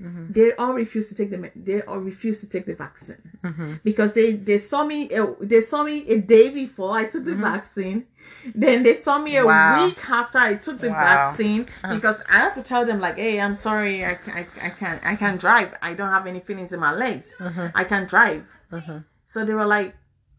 Mm-hmm. 0.00 0.32
They 0.32 0.52
all 0.54 0.72
refused 0.72 1.10
to 1.10 1.14
take 1.14 1.30
the 1.30 1.50
they 1.54 1.82
all 1.82 1.98
refused 2.00 2.40
to 2.40 2.48
take 2.48 2.66
the 2.66 2.74
vaccine 2.74 3.22
Mm-hmm. 3.44 3.74
because 3.84 4.12
they 4.14 4.32
they 4.34 4.58
saw 4.58 4.84
me 4.84 5.12
uh, 5.14 5.34
they 5.40 5.60
saw 5.60 5.82
me 5.84 6.08
a 6.08 6.18
day 6.18 6.50
before 6.50 6.92
I 6.96 7.04
took 7.04 7.24
the 7.24 7.34
vaccine. 7.36 8.06
Then 8.54 8.82
they 8.82 8.94
saw 8.94 9.18
me 9.18 9.36
a 9.36 9.40
Mm-hmm. 9.40 9.48
Wow. 9.48 9.84
week 9.86 10.10
after 10.10 10.38
I 10.38 10.54
took 10.54 10.80
the 10.80 10.88
Wow. 10.90 10.96
Uh-huh. 10.96 11.30
vaccine 11.30 11.66
because 11.90 12.18
I 12.28 12.38
have 12.44 12.54
to 12.54 12.62
tell 12.62 12.84
them 12.84 12.98
like, 13.00 13.16
hey, 13.16 13.40
I'm 13.40 13.54
sorry, 13.54 14.04
I, 14.04 14.18
I, 14.40 14.46
I 14.62 14.70
can't 14.70 15.00
I 15.04 15.14
can't 15.16 15.40
drive. 15.40 15.74
I 15.82 15.94
don't 15.94 16.10
have 16.10 16.26
any 16.26 16.40
feelings 16.40 16.72
in 16.72 16.80
my 16.80 16.92
legs. 17.04 17.26
Mm-hmm. 17.38 17.66
I 17.74 17.84
can't 17.84 18.08
drive. 18.08 18.44
Mm-hmm. 18.72 18.98
So 19.26 19.44
they 19.44 19.54
were 19.54 19.66
like, 19.66 19.94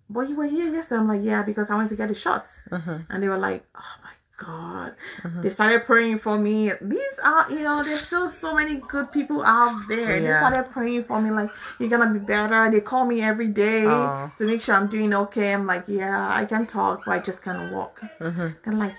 but 0.10 0.28
you 0.30 0.36
were 0.36 0.46
here 0.58 0.68
yesterday. 0.74 1.00
I'm 1.02 1.08
like, 1.08 1.24
yeah, 1.24 1.42
because 1.44 1.70
I 1.72 1.76
went 1.78 1.90
to 1.90 1.96
get 1.96 2.10
the 2.10 2.16
shots. 2.16 2.52
Mm-hmm. 2.70 2.98
And 3.10 3.24
they 3.24 3.30
were 3.30 3.38
like, 3.50 3.64
oh 3.76 3.96
God. 4.38 4.96
They 5.42 5.50
started 5.50 5.86
praying 5.86 6.20
for 6.20 6.38
me. 6.38 6.72
These 6.82 7.20
are, 7.24 7.50
you 7.52 7.64
know, 7.64 7.84
there's 7.84 8.02
still 8.02 8.28
so 8.28 8.56
many 8.56 8.82
good 8.88 9.12
people 9.12 9.44
out 9.44 9.88
there. 9.88 10.20
They 10.20 10.28
started 10.28 10.72
praying 10.72 11.04
for 11.04 11.22
me, 11.22 11.32
like, 11.32 11.50
you're 11.80 11.90
going 11.90 12.08
to 12.12 12.20
be 12.20 12.26
better. 12.26 12.70
They 12.72 12.82
call 12.82 13.06
me 13.06 13.22
every 13.22 13.48
day 13.48 13.86
Aw. 13.86 14.32
to 14.38 14.46
make 14.46 14.62
sure 14.62 14.76
I'm 14.76 14.88
doing 14.88 15.14
okay. 15.14 15.54
I'm 15.54 15.66
like, 15.66 15.86
yeah, 15.88 16.30
I 16.34 16.46
can 16.46 16.66
talk, 16.66 17.04
but 17.06 17.12
I 17.12 17.20
just 17.20 17.42
can't 17.42 17.72
walk. 17.72 18.02
Mm-hmm. 18.20 18.48
They're 18.64 18.74
like, 18.74 18.96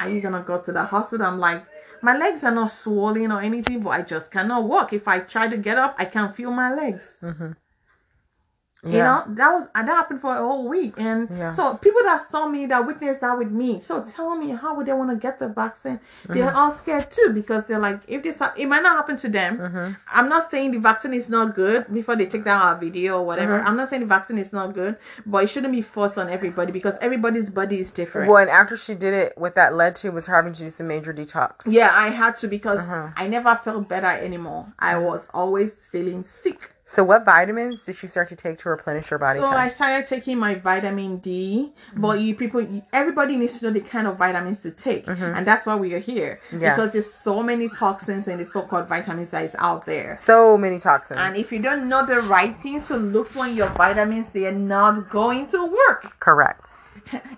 are 0.00 0.08
you 0.08 0.20
to 0.22 0.42
go 0.46 0.60
to 0.60 0.72
the 0.72 0.84
hospital? 0.84 1.26
I'm 1.26 1.38
like, 1.38 1.64
my 2.02 2.16
legs 2.16 2.44
are 2.44 2.54
not 2.54 2.70
swollen 2.70 3.32
or 3.32 3.40
anything, 3.40 3.82
but 3.82 3.90
I 3.90 4.02
just 4.02 4.30
cannot 4.30 4.64
walk. 4.64 4.92
If 4.92 5.08
I 5.08 5.20
try 5.20 5.48
to 5.48 5.56
get 5.56 5.78
up, 5.78 5.96
I 5.98 6.04
can't 6.04 6.34
feel 6.34 6.50
my 6.50 6.72
legs. 6.72 7.18
Mm-hmm. 7.22 7.52
You 8.84 8.98
know, 8.98 9.24
that 9.26 9.50
was 9.50 9.68
that 9.74 9.86
happened 9.86 10.20
for 10.20 10.32
a 10.32 10.38
whole 10.38 10.68
week. 10.68 10.94
And 10.98 11.28
Yeah. 11.36 11.52
so 11.52 11.74
people 11.74 12.00
that 12.04 12.30
saw 12.30 12.46
me 12.46 12.66
that 12.66 12.86
witnessed 12.86 13.20
that 13.22 13.36
with 13.36 13.50
me. 13.50 13.80
So 13.80 14.04
tell 14.04 14.36
me 14.36 14.50
how 14.50 14.74
would 14.76 14.86
they 14.86 14.92
want 14.92 15.10
to 15.10 15.16
get 15.16 15.40
the 15.40 15.48
vaccine? 15.48 15.98
They're 16.28 16.46
Mm-hmm. 16.46 16.56
all 16.56 16.70
scared 16.70 17.10
too 17.10 17.30
because 17.34 17.64
they're 17.66 17.80
like, 17.80 18.00
if 18.06 18.22
this 18.22 18.38
hap- 18.38 18.56
it 18.58 18.66
might 18.66 18.84
not 18.84 18.94
happen 18.96 19.16
to 19.18 19.28
them. 19.28 19.58
Mm-hmm. 19.58 19.92
I'm 20.14 20.28
not 20.28 20.48
saying 20.50 20.70
the 20.72 20.78
vaccine 20.78 21.12
is 21.12 21.28
not 21.28 21.56
good 21.56 21.92
before 21.92 22.14
they 22.14 22.26
take 22.26 22.44
down 22.44 22.62
our 22.62 22.76
video 22.76 23.18
or 23.18 23.26
whatever. 23.26 23.58
Mm-hmm. 23.58 23.66
I'm 23.68 23.76
not 23.76 23.88
saying 23.88 24.02
the 24.02 24.06
vaccine 24.06 24.38
is 24.38 24.52
not 24.52 24.74
good, 24.74 24.96
but 25.26 25.42
it 25.44 25.48
shouldn't 25.48 25.72
be 25.72 25.82
forced 25.82 26.16
on 26.16 26.30
everybody 26.30 26.70
because 26.70 26.96
everybody's 27.00 27.50
body 27.50 27.80
is 27.80 27.90
different. 27.90 28.28
Well, 28.30 28.38
and 28.38 28.48
after 28.50 28.76
she 28.76 28.94
did 28.94 29.12
it, 29.12 29.32
what 29.36 29.56
that 29.56 29.74
led 29.74 29.96
to 29.96 30.10
was 30.10 30.26
having 30.26 30.52
to 30.52 30.58
do 30.62 30.70
some 30.70 30.86
major 30.86 31.12
detox. 31.12 31.62
Yeah, 31.66 31.90
I 31.92 32.10
had 32.10 32.36
to 32.38 32.46
because 32.48 32.78
Uh-huh. 32.78 33.08
I 33.16 33.26
never 33.26 33.56
felt 33.56 33.88
better 33.88 34.06
anymore. 34.06 34.66
I 34.78 34.98
was 34.98 35.26
always 35.34 35.88
feeling 35.90 36.22
sick. 36.24 36.70
So, 36.88 37.04
what 37.04 37.26
vitamins 37.26 37.82
did 37.82 37.96
she 37.96 38.06
start 38.06 38.28
to 38.28 38.36
take 38.36 38.56
to 38.60 38.70
replenish 38.70 39.08
her 39.08 39.18
body 39.18 39.40
So 39.40 39.44
type? 39.44 39.58
I 39.58 39.68
started 39.68 40.06
taking 40.06 40.38
my 40.38 40.54
vitamin 40.54 41.18
D, 41.18 41.70
mm-hmm. 41.90 42.00
but 42.00 42.18
you 42.18 42.34
people, 42.34 42.66
everybody 42.94 43.36
needs 43.36 43.58
to 43.58 43.66
know 43.66 43.72
the 43.72 43.82
kind 43.82 44.06
of 44.06 44.16
vitamins 44.16 44.56
to 44.60 44.70
take, 44.70 45.04
mm-hmm. 45.04 45.22
and 45.22 45.46
that's 45.46 45.66
why 45.66 45.76
we 45.76 45.92
are 45.92 45.98
here 45.98 46.40
Yeah. 46.50 46.74
because 46.74 46.92
there's 46.92 47.12
so 47.12 47.42
many 47.42 47.68
toxins 47.68 48.26
in 48.26 48.38
the 48.38 48.46
so-called 48.46 48.88
vitamins 48.88 49.28
that 49.30 49.44
is 49.44 49.54
out 49.58 49.84
there. 49.84 50.14
so 50.14 50.56
many 50.56 50.78
toxins. 50.78 51.20
And 51.20 51.36
if 51.36 51.52
you 51.52 51.60
don't 51.60 51.90
know 51.90 52.06
the 52.06 52.22
right 52.22 52.56
things 52.62 52.86
to 52.88 52.96
look 52.96 53.28
for 53.28 53.46
in 53.46 53.54
your 53.54 53.68
vitamins, 53.68 54.30
they 54.30 54.46
are 54.46 54.52
not 54.52 55.10
going 55.10 55.46
to 55.48 55.66
work. 55.66 56.18
Correct. 56.20 56.70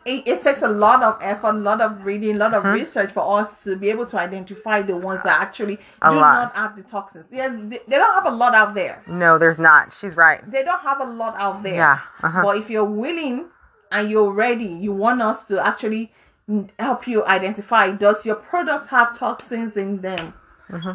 It, 0.05 0.27
it 0.27 0.43
takes 0.43 0.63
a 0.63 0.69
lot 0.69 1.03
of 1.03 1.19
effort, 1.23 1.51
a 1.51 1.59
lot 1.59 1.81
of 1.81 2.05
reading, 2.05 2.37
a 2.37 2.39
lot 2.39 2.53
Mm-hmm. 2.53 2.69
of 2.69 2.75
research 2.75 3.13
for 3.13 3.39
us 3.39 3.63
to 3.65 3.77
be 3.77 3.91
able 3.91 4.07
to 4.07 4.19
identify 4.19 4.83
the 4.83 4.97
ones 4.97 5.21
that 5.25 5.41
actually 5.41 5.79
A 6.03 6.11
do 6.11 6.17
lot. 6.17 6.55
not 6.55 6.57
have 6.57 6.77
the 6.77 6.83
toxins. 6.83 7.27
They, 7.31 7.37
they 7.87 7.97
don't 7.97 8.15
have 8.15 8.27
a 8.27 8.31
lot 8.35 8.55
out 8.55 8.75
there. 8.75 9.03
No, 9.07 9.39
there's 9.39 9.59
not. 9.59 9.93
She's 9.99 10.17
right. 10.17 10.41
They 10.51 10.63
don't 10.65 10.81
have 10.81 11.01
a 11.01 11.05
lot 11.05 11.35
out 11.37 11.63
there. 11.63 11.75
Yeah, 11.75 12.01
uh-huh. 12.23 12.43
But 12.43 12.57
if 12.57 12.71
you're 12.71 12.85
willing 12.85 13.47
and 13.93 14.11
you're 14.11 14.33
ready, 14.33 14.65
you 14.65 14.93
want 14.93 15.21
us 15.23 15.43
to 15.45 15.65
actually 15.65 16.13
help 16.79 17.07
you 17.07 17.25
identify 17.27 17.93
does 17.93 18.25
your 18.27 18.35
product 18.37 18.89
have 18.89 19.17
toxins 19.19 19.77
in 19.77 20.01
them? 20.01 20.35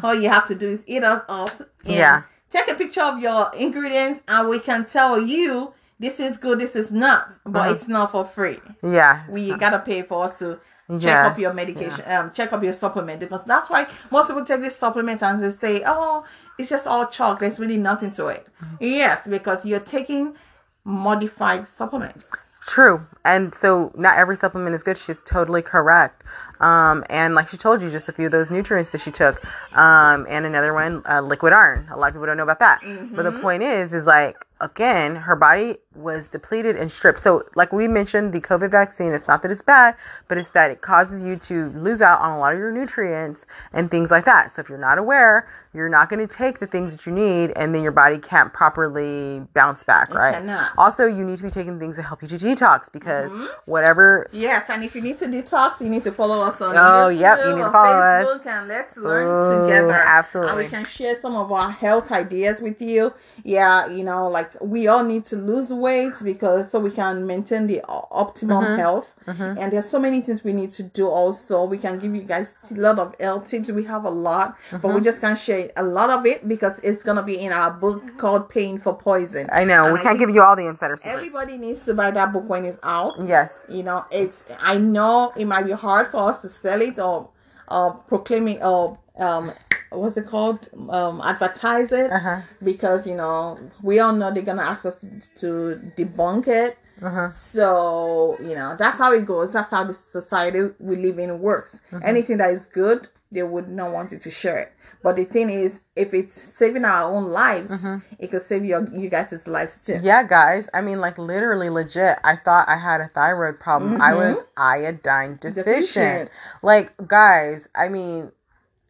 All 0.02 0.14
you 0.14 0.28
have 0.30 0.46
to 0.48 0.54
do 0.54 0.66
is 0.68 0.82
eat 0.86 1.04
us 1.04 1.22
up. 1.28 1.50
and 1.60 1.68
Mm-hmm. 1.84 1.90
Yeah. 1.92 2.22
Take 2.50 2.68
a 2.68 2.74
picture 2.74 3.02
of 3.02 3.18
your 3.20 3.50
ingredients 3.56 4.22
and 4.28 4.48
we 4.48 4.58
can 4.58 4.84
tell 4.86 5.20
you 5.20 5.74
this 5.98 6.20
is 6.20 6.36
good, 6.36 6.58
this 6.58 6.76
is 6.76 6.90
not. 6.90 7.28
But 7.44 7.60
Uh-huh. 7.60 7.72
it's 7.74 7.88
not 7.88 8.12
for 8.12 8.24
free. 8.24 8.60
Yeah. 8.82 9.22
We 9.28 9.54
gotta 9.56 9.78
pay 9.78 10.02
for 10.02 10.24
us 10.24 10.38
to 10.40 10.58
check 10.88 11.02
Yes, 11.02 11.26
up 11.26 11.38
your 11.38 11.52
medication, 11.52 12.04
um, 12.12 12.30
check 12.32 12.52
up 12.52 12.62
your 12.62 12.72
supplement 12.72 13.18
because 13.20 13.42
that's 13.44 13.68
why 13.68 13.86
most 14.10 14.28
people 14.28 14.44
take 14.44 14.60
this 14.62 14.76
supplement 14.76 15.20
and 15.22 15.42
they 15.42 15.50
say, 15.64 15.82
"Oh, 15.86 16.24
it's 16.58 16.68
just 16.70 16.86
all 16.86 17.06
chalk. 17.08 17.40
There's 17.40 17.58
really 17.58 17.76
nothing 17.78 18.10
to 18.12 18.26
it." 18.28 18.46
Mm-hmm. 18.62 18.76
Yes, 18.84 19.26
because 19.26 19.64
you're 19.66 19.80
taking 19.80 20.36
modified 20.84 21.66
supplements. 21.68 22.24
True. 22.66 23.06
And 23.24 23.54
so 23.54 23.92
not 23.96 24.18
every 24.18 24.36
supplement 24.36 24.74
is 24.74 24.82
good. 24.82 24.98
She's 24.98 25.20
totally 25.20 25.62
correct. 25.62 26.22
Um, 26.58 27.04
and 27.10 27.34
like 27.34 27.48
she 27.48 27.56
told 27.56 27.80
you, 27.80 27.90
just 27.90 28.08
a 28.08 28.12
few 28.12 28.26
of 28.26 28.32
those 28.32 28.50
nutrients 28.50 28.90
that 28.90 29.00
she 29.00 29.12
took. 29.12 29.40
Um, 29.76 30.26
and 30.28 30.44
another 30.46 30.72
one, 30.74 31.02
uh, 31.08 31.20
liquid 31.20 31.52
iron. 31.52 31.86
A 31.92 31.96
lot 31.96 32.08
of 32.08 32.14
people 32.14 32.26
don't 32.26 32.36
know 32.36 32.42
about 32.42 32.58
that. 32.60 32.80
But 33.14 33.22
the 33.22 33.38
point 33.40 33.62
is, 33.62 33.94
is 33.94 34.04
like, 34.06 34.36
again, 34.60 35.16
her 35.16 35.36
body 35.36 35.76
was 35.94 36.28
depleted 36.28 36.76
and 36.76 36.90
stripped. 36.92 37.20
So 37.20 37.44
like 37.54 37.72
we 37.72 37.88
mentioned, 37.88 38.32
the 38.32 38.40
COVID 38.40 38.70
vaccine, 38.70 39.12
it's 39.12 39.26
not 39.26 39.42
that 39.42 39.50
it's 39.50 39.62
bad, 39.62 39.96
but 40.28 40.36
it's 40.38 40.48
that 40.50 40.70
it 40.70 40.80
causes 40.82 41.22
you 41.22 41.36
to 41.36 41.70
lose 41.70 42.00
out 42.00 42.20
on 42.20 42.32
a 42.32 42.38
lot 42.38 42.52
of 42.52 42.58
your 42.58 42.72
nutrients 42.72 43.46
and 43.72 43.90
things 43.90 44.10
like 44.10 44.24
that. 44.26 44.52
So 44.52 44.60
if 44.60 44.68
you're 44.68 44.78
not 44.78 44.98
aware, 44.98 45.48
you're 45.72 45.88
not 45.90 46.08
going 46.08 46.26
to 46.26 46.34
take 46.36 46.58
the 46.58 46.66
things 46.66 46.96
that 46.96 47.06
you 47.06 47.12
need 47.12 47.52
and 47.56 47.74
then 47.74 47.82
your 47.82 47.92
body 47.92 48.18
can't 48.18 48.52
properly 48.52 49.42
bounce 49.54 49.84
back, 49.84 50.14
right? 50.14 50.34
cannot. 50.34 50.72
Also, 50.78 51.06
you 51.06 51.22
need 51.24 51.36
to 51.38 51.42
be 51.42 51.50
taking 51.50 51.78
things 51.78 51.96
that 51.96 52.02
help 52.02 52.22
you 52.22 52.28
to 52.28 52.38
detox 52.38 52.90
because 52.90 53.30
mm-hmm. 53.30 53.46
whatever. 53.66 54.26
Yes, 54.32 54.64
and 54.70 54.82
if 54.84 54.94
you 54.94 55.02
need 55.02 55.18
to 55.18 55.26
detox, 55.26 55.80
you 55.82 55.88
need 55.90 56.02
to 56.04 56.12
follow 56.12 56.40
us 56.42 56.60
on 56.60 56.76
Oh, 56.76 57.08
YouTube, 57.10 57.20
yep, 57.20 57.38
you 57.40 57.56
need 57.56 57.62
to 57.62 57.70
follow 57.70 57.98
us. 58.00 58.26
Facebook, 58.26 58.46
and 58.46 58.68
let's 58.68 58.96
learn 58.96 59.26
Oh, 59.28 59.66
together. 59.66 59.92
absolutely. 59.92 60.50
and 60.52 60.58
we 60.58 60.68
can 60.68 60.84
share 60.84 61.18
some 61.20 61.36
of 61.36 61.52
our 61.52 61.70
health 61.70 62.10
ideas 62.10 62.60
with 62.60 62.80
you. 62.80 63.12
Yeah, 63.44 63.86
you 63.88 64.02
know, 64.04 64.28
like 64.28 64.45
we 64.60 64.86
all 64.88 65.04
need 65.04 65.24
to 65.26 65.36
lose 65.36 65.70
weight 65.70 66.14
because 66.22 66.70
so 66.70 66.80
we 66.80 66.90
can 66.90 67.26
maintain 67.26 67.66
the 67.66 67.82
optimum 67.86 68.64
Mm-hmm. 68.64 68.78
health. 68.78 69.06
And 69.28 69.72
there's 69.72 69.88
so 69.88 69.98
many 69.98 70.20
things 70.22 70.44
we 70.44 70.52
need 70.52 70.70
to 70.72 70.84
do. 70.84 71.08
Also, 71.08 71.64
we 71.64 71.78
can 71.78 71.98
give 71.98 72.14
you 72.14 72.22
guys 72.22 72.54
a 72.70 72.74
lot 72.74 72.98
of 73.00 73.14
health 73.18 73.48
tips. 73.50 73.68
We 73.70 73.82
have 73.84 74.04
a 74.04 74.10
lot, 74.10 74.56
but 74.70 74.78
Mm-hmm. 74.82 74.94
we 74.94 75.00
just 75.00 75.20
can't 75.20 75.38
share 75.38 75.70
a 75.76 75.82
lot 75.82 76.10
of 76.10 76.24
it 76.26 76.46
because 76.46 76.78
it's 76.84 77.02
gonna 77.02 77.24
be 77.24 77.38
in 77.40 77.50
our 77.52 77.72
book 77.72 78.16
called 78.18 78.48
pain 78.48 78.78
for 78.78 78.94
Poison." 78.94 79.48
I 79.52 79.64
know 79.64 79.84
And 79.86 79.94
we 79.94 80.00
I 80.00 80.02
can't 80.04 80.18
give 80.18 80.30
you 80.30 80.42
all 80.42 80.54
the 80.54 80.66
insider 80.66 80.96
secrets. 80.96 81.16
Everybody 81.16 81.58
needs 81.58 81.82
to 81.86 81.94
buy 81.94 82.12
that 82.12 82.32
book 82.32 82.48
when 82.48 82.64
it's 82.66 82.78
out 82.84 83.14
Yes. 83.24 83.66
you 83.68 83.82
know 83.82 84.04
it's 84.12 84.52
i 84.60 84.78
know 84.78 85.32
it 85.36 85.44
might 85.46 85.64
be 85.66 85.72
hard 85.72 86.06
for 86.12 86.28
us 86.30 86.40
to 86.42 86.48
sell 86.48 86.80
it 86.80 86.98
or 86.98 87.28
or 87.68 87.94
proclaim 88.06 88.46
it 88.48 88.60
or 88.62 88.96
um 89.18 89.52
what's 89.90 90.16
it 90.16 90.26
called 90.26 90.68
um 90.90 91.20
advertise 91.22 91.90
it 91.92 92.10
Uh-huh. 92.10 92.40
because 92.62 93.06
you 93.06 93.14
know 93.14 93.58
we 93.82 93.98
all 94.00 94.12
know 94.12 94.32
they're 94.32 94.42
gonna 94.42 94.62
ask 94.62 94.84
us 94.86 94.96
to, 94.96 95.08
to 95.36 95.80
debunk 95.96 96.48
it 96.48 96.76
Uh-huh. 97.02 97.30
so 97.52 98.36
you 98.40 98.54
know 98.54 98.74
that's 98.78 98.98
how 98.98 99.12
it 99.12 99.24
goes 99.26 99.52
that's 99.52 99.70
how 99.70 99.84
the 99.84 99.94
society 99.94 100.60
we 100.78 100.96
live 100.96 101.18
in 101.18 101.38
works 101.40 101.80
anything 102.02 102.38
that 102.38 102.52
is 102.52 102.66
good 102.66 103.08
they 103.32 103.42
would 103.42 103.68
not 103.68 103.92
want 103.92 104.12
you 104.12 104.18
to 104.18 104.30
share 104.30 104.58
it 104.58 104.72
but 105.02 105.16
the 105.16 105.24
thing 105.24 105.50
is 105.50 105.80
if 105.94 106.14
it's 106.14 106.34
saving 106.56 106.84
our 106.84 107.10
own 107.12 107.24
lives 107.30 107.70
it 108.18 108.28
could 108.30 108.42
save 108.46 108.64
your 108.64 108.88
you 108.94 109.08
guys' 109.10 109.46
lives 109.46 109.82
too 109.84 109.98
Yeah, 110.02 110.22
guys. 110.24 110.68
I 110.74 110.80
mean, 110.80 111.00
like 111.00 111.16
literally, 111.18 111.70
legit. 111.70 112.18
I 112.24 112.36
thought 112.36 112.68
I 112.68 112.76
had 112.76 113.00
a 113.00 113.08
thyroid 113.08 113.60
problem. 113.60 114.00
I 114.00 114.14
was 114.14 114.36
iodine 114.56 115.38
deficient. 115.40 115.66
Deficient. 115.66 116.30
Like, 116.62 116.92
guys. 117.06 117.68
I 117.74 117.88
mean, 117.88 118.32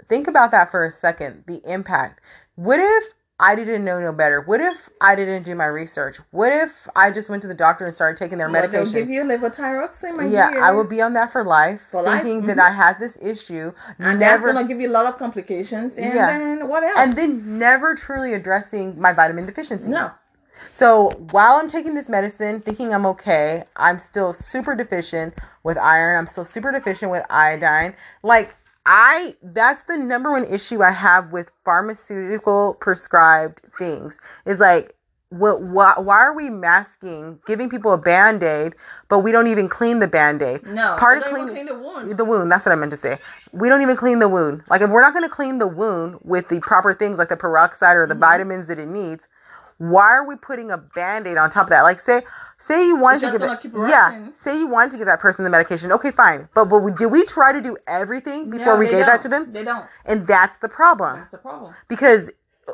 think 0.09 0.27
about 0.29 0.51
that 0.53 0.71
for 0.71 0.85
a 0.85 0.91
second. 0.91 1.45
The 1.47 1.61
impact. 1.65 2.21
What 2.57 2.79
if 2.81 3.05
I 3.39 3.55
didn't 3.55 3.85
know 3.85 4.01
no 4.01 4.13
better? 4.13 4.41
What 4.41 4.63
if 4.63 4.89
I 5.01 5.15
didn't 5.15 5.43
do 5.43 5.55
my 5.55 5.67
research? 5.67 6.17
What 6.31 6.53
if 6.53 6.89
I 6.97 7.11
just 7.11 7.29
went 7.29 7.43
to 7.43 7.49
the 7.49 7.55
doctor 7.55 7.85
and 7.85 7.93
started 7.95 8.17
taking 8.17 8.39
their 8.39 8.51
Well, 8.51 8.67
they'll 8.67 8.91
give 8.91 9.11
you 9.11 9.23
levothyroxine 9.25 10.17
my 10.17 10.25
yeah, 10.27 10.51
dear. 10.51 10.65
I 10.65 10.71
would 10.71 10.89
be 10.89 11.03
on 11.03 11.13
that 11.15 11.33
for 11.33 11.45
life, 11.45 11.83
For 11.91 12.01
life, 12.01 12.23
thinking 12.23 12.47
that 12.47 12.57
mm-hmm. 12.57 12.73
I 12.73 12.85
had 12.85 12.99
this 12.99 13.19
issue, 13.21 13.73
and 13.99 14.19
never, 14.21 14.47
that's 14.47 14.55
gonna 14.55 14.67
give 14.67 14.81
you 14.81 14.89
a 14.89 14.97
lot 14.99 15.05
of 15.05 15.19
complications. 15.19 15.95
And 15.97 16.15
Yeah. 16.15 16.39
then 16.39 16.69
what 16.69 16.83
else? 16.83 16.97
and 16.97 17.15
then 17.17 17.59
never 17.59 17.95
truly 17.95 18.33
addressing 18.33 18.99
my 18.99 19.13
vitamin 19.13 19.45
deficiency. 19.45 19.89
no, 19.89 20.13
So 20.73 21.11
while 21.31 21.57
I'm 21.57 21.69
taking 21.69 21.95
this 21.95 22.09
medicine, 22.09 22.63
thinking 22.63 22.95
I'm 22.95 23.05
okay, 23.07 23.65
I'm 23.77 23.99
still 23.99 24.33
super 24.33 24.75
deficient 24.75 25.35
with 25.63 25.77
iron. 25.77 26.19
I'm 26.19 26.27
still 26.27 26.47
super 26.47 26.73
deficient 26.73 27.11
with 27.11 27.25
iodine. 27.29 27.95
Like 28.23 28.55
I, 28.87 29.35
that's 29.43 29.85
the 29.85 29.97
number 29.99 30.31
one 30.31 30.45
issue 30.45 30.83
I 30.83 30.93
have 30.93 31.33
with 31.33 31.51
pharmaceutical 31.65 32.75
prescribed 32.81 33.63
things. 33.79 34.19
Is 34.47 34.61
like, 34.61 34.95
what? 35.31 35.63
Why, 35.63 35.95
why 35.99 36.19
are 36.19 36.35
we 36.35 36.51
masking, 36.51 37.41
giving 37.47 37.69
people 37.69 37.93
a 37.93 37.99
band 37.99 38.45
aid, 38.45 38.75
but 39.09 39.21
we 39.21 39.33
don't 39.33 39.49
even 39.49 39.69
clean 39.69 39.99
the 39.99 40.07
band 40.07 40.43
aid? 40.43 40.63
no. 40.65 40.97
part 40.99 41.19
of 41.19 41.25
don't 41.25 41.35
even 41.35 41.49
clean 41.49 41.67
clean 41.67 41.67
the 41.67 41.75
wound. 41.79 42.17
the 42.17 42.25
wound. 42.25 42.53
That's 42.53 42.65
what 42.65 42.73
I 42.73 42.77
meant 42.77 42.93
to 42.93 42.97
say. 42.97 43.19
We 43.53 43.69
don't 43.69 43.83
even 43.83 43.97
clean 43.97 44.21
the 44.21 44.29
wound. 44.29 44.63
Like 44.71 44.83
if 44.83 44.91
we're 44.91 45.03
not 45.03 45.13
going 45.15 45.29
to 45.29 45.35
clean 45.35 45.59
the 45.59 45.67
wound 45.67 46.19
with 46.23 46.49
the 46.49 46.61
proper 46.61 46.95
things 46.95 47.19
like 47.19 47.29
the 47.29 47.37
peroxide 47.37 47.97
or 47.97 48.07
the 48.07 48.15
Mm-hmm. 48.15 48.21
vitamins 48.21 48.67
that 48.69 48.79
it 48.79 48.87
needs, 48.89 49.29
why 49.79 50.05
are 50.05 50.27
we 50.27 50.37
putting 50.37 50.71
a 50.71 50.79
band-aid 50.79 51.37
on 51.37 51.51
top 51.51 51.65
of 51.65 51.71
that? 51.71 51.83
Like 51.83 52.01
say 52.01 52.23
say 52.59 52.87
you 52.87 52.97
It's 53.09 53.23
to 53.23 53.39
give 53.39 53.61
keep 53.61 53.73
yeah, 53.75 54.29
say 54.43 54.59
you 54.59 54.67
wanted 54.67 54.93
to 54.93 54.99
give 54.99 55.07
that 55.07 55.21
person 55.21 55.45
the 55.45 55.51
medication. 55.51 55.93
Okay, 55.93 56.11
fine. 56.11 56.49
But 56.55 56.67
but 56.67 56.79
we, 56.79 56.93
did 56.93 57.07
we 57.07 57.25
try 57.25 57.53
to 57.53 57.61
do 57.61 57.77
everything 57.87 58.51
before 58.51 58.75
No, 58.75 58.77
we 58.77 58.87
gave 58.87 59.07
that 59.07 59.23
don't. 59.23 59.23
to 59.23 59.29
them? 59.29 59.53
They 59.53 59.65
don't. 59.65 59.87
And 60.05 60.27
that's 60.27 60.59
the 60.59 60.69
problem 60.69 61.17
That's 61.17 61.29
the 61.31 61.39
problem. 61.39 61.75
because 61.89 62.31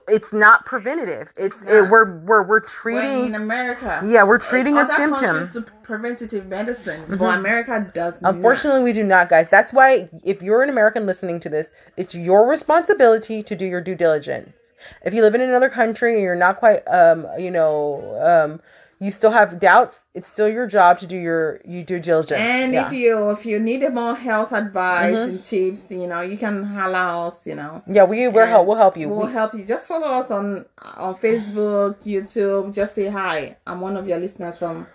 it's 0.09 0.33
not 0.33 0.65
preventative. 0.65 1.29
It's, 1.37 1.61
It's 1.61 1.71
it, 1.71 1.83
not. 1.83 1.91
we're 1.91 2.19
we're 2.21 2.43
we're 2.45 2.61
When 2.61 2.63
in 2.63 2.69
treating 2.69 3.35
America, 3.35 4.03
yeah 4.07 4.23
we're 4.23 4.39
treating 4.39 4.77
a 4.77 4.81
other 4.81 4.95
symptom. 4.95 5.37
Mm-hmm. 5.37 5.53
do 5.61 5.67
preventative 5.83 6.47
medicine, 6.47 7.05
but 7.19 7.37
America 7.39 7.91
does 7.93 8.23
not. 8.23 8.35
Unfortunately, 8.37 8.83
we 8.83 8.93
do 8.95 9.03
not, 9.05 9.29
guys. 9.29 9.49
That's 9.51 9.73
why 9.73 10.09
if 10.25 10.41
you're 10.41 10.63
an 10.63 10.71
American 10.71 11.05
listening 11.05 11.41
to 11.41 11.49
this, 11.51 11.71
it's 11.97 12.15
your 12.15 12.49
responsibility 12.49 13.43
to 13.43 13.55
do 13.57 13.67
your 13.67 13.81
due 13.83 13.95
diligence. 13.97 14.62
If 15.05 15.15
you 15.15 15.23
live 15.23 15.35
in 15.35 15.41
another 15.41 15.69
country 15.71 16.15
and 16.15 16.23
you're 16.23 16.35
not 16.35 16.59
quite, 16.59 16.83
um, 16.89 17.27
you 17.39 17.51
know, 17.51 18.17
um, 18.21 18.61
you 18.99 19.11
still 19.11 19.33
have 19.33 19.59
doubts, 19.59 20.07
it's 20.15 20.29
still 20.29 20.49
your 20.49 20.69
job 20.69 21.01
to 21.01 21.07
do 21.09 21.17
your 21.17 21.61
you 21.65 21.83
due 21.83 21.99
diligence. 21.99 22.41
And 22.41 22.73
yeah. 22.73 22.87
if 22.87 22.93
you 22.93 23.31
if 23.31 23.45
you 23.45 23.59
need 23.59 23.83
more 23.93 24.15
health 24.15 24.53
advice 24.53 25.13
Mm-hmm. 25.13 25.31
and 25.31 25.43
tips, 25.45 25.91
you 25.91 26.07
know, 26.07 26.21
you 26.21 26.37
can 26.39 26.63
holler 26.63 27.27
us. 27.27 27.45
You 27.45 27.57
know, 27.57 27.83
yeah, 27.89 28.05
we 28.05 28.29
we're 28.29 28.47
help. 28.47 28.69
We'll 28.69 28.77
help 28.77 28.97
you. 28.97 29.09
We'll 29.09 29.27
We- 29.27 29.33
help 29.33 29.55
you. 29.55 29.65
Just 29.65 29.89
follow 29.89 30.07
us 30.07 30.31
on 30.31 30.67
on 30.95 31.17
Facebook, 31.17 31.97
YouTube. 32.05 32.73
Just 32.73 32.95
say 32.95 33.09
hi. 33.09 33.57
I'm 33.67 33.81
one 33.81 33.97
of 33.97 34.07
your 34.09 34.19
listeners 34.19 34.57
from 34.57 34.87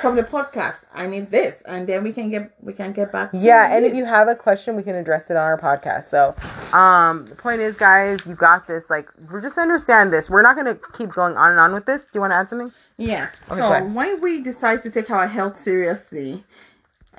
from 0.00 0.16
the 0.16 0.22
podcast. 0.22 0.76
I 0.94 1.06
need 1.06 1.30
this, 1.30 1.62
and 1.66 1.86
then 1.86 2.02
we 2.02 2.12
can 2.12 2.30
get 2.30 2.52
we 2.60 2.72
can 2.72 2.92
get 2.92 3.12
back. 3.12 3.32
to 3.32 3.38
Yeah, 3.38 3.74
and 3.74 3.84
if 3.84 3.94
you 3.94 4.04
have 4.04 4.28
a 4.28 4.34
question, 4.34 4.76
we 4.76 4.82
can 4.82 4.94
address 4.94 5.30
it 5.30 5.36
on 5.36 5.44
our 5.44 5.58
podcast. 5.58 6.04
So, 6.04 6.34
um, 6.76 7.26
the 7.26 7.34
point 7.34 7.60
is, 7.60 7.76
guys, 7.76 8.26
you 8.26 8.34
got 8.34 8.66
this. 8.66 8.84
Like, 8.88 9.08
we're 9.30 9.40
just 9.40 9.58
understand 9.58 10.12
this. 10.12 10.30
We're 10.30 10.42
not 10.42 10.56
gonna 10.56 10.78
keep 10.96 11.10
going 11.12 11.36
on 11.36 11.50
and 11.50 11.60
on 11.60 11.72
with 11.74 11.86
this. 11.86 12.02
Do 12.02 12.08
you 12.14 12.20
want 12.20 12.32
to 12.32 12.36
add 12.36 12.48
something? 12.48 12.72
Yes. 12.96 13.32
Okay, 13.50 13.60
so 13.60 13.84
when 13.84 14.20
we 14.20 14.42
decide 14.42 14.82
to 14.82 14.90
take 14.90 15.10
our 15.10 15.26
health 15.26 15.60
seriously 15.60 16.44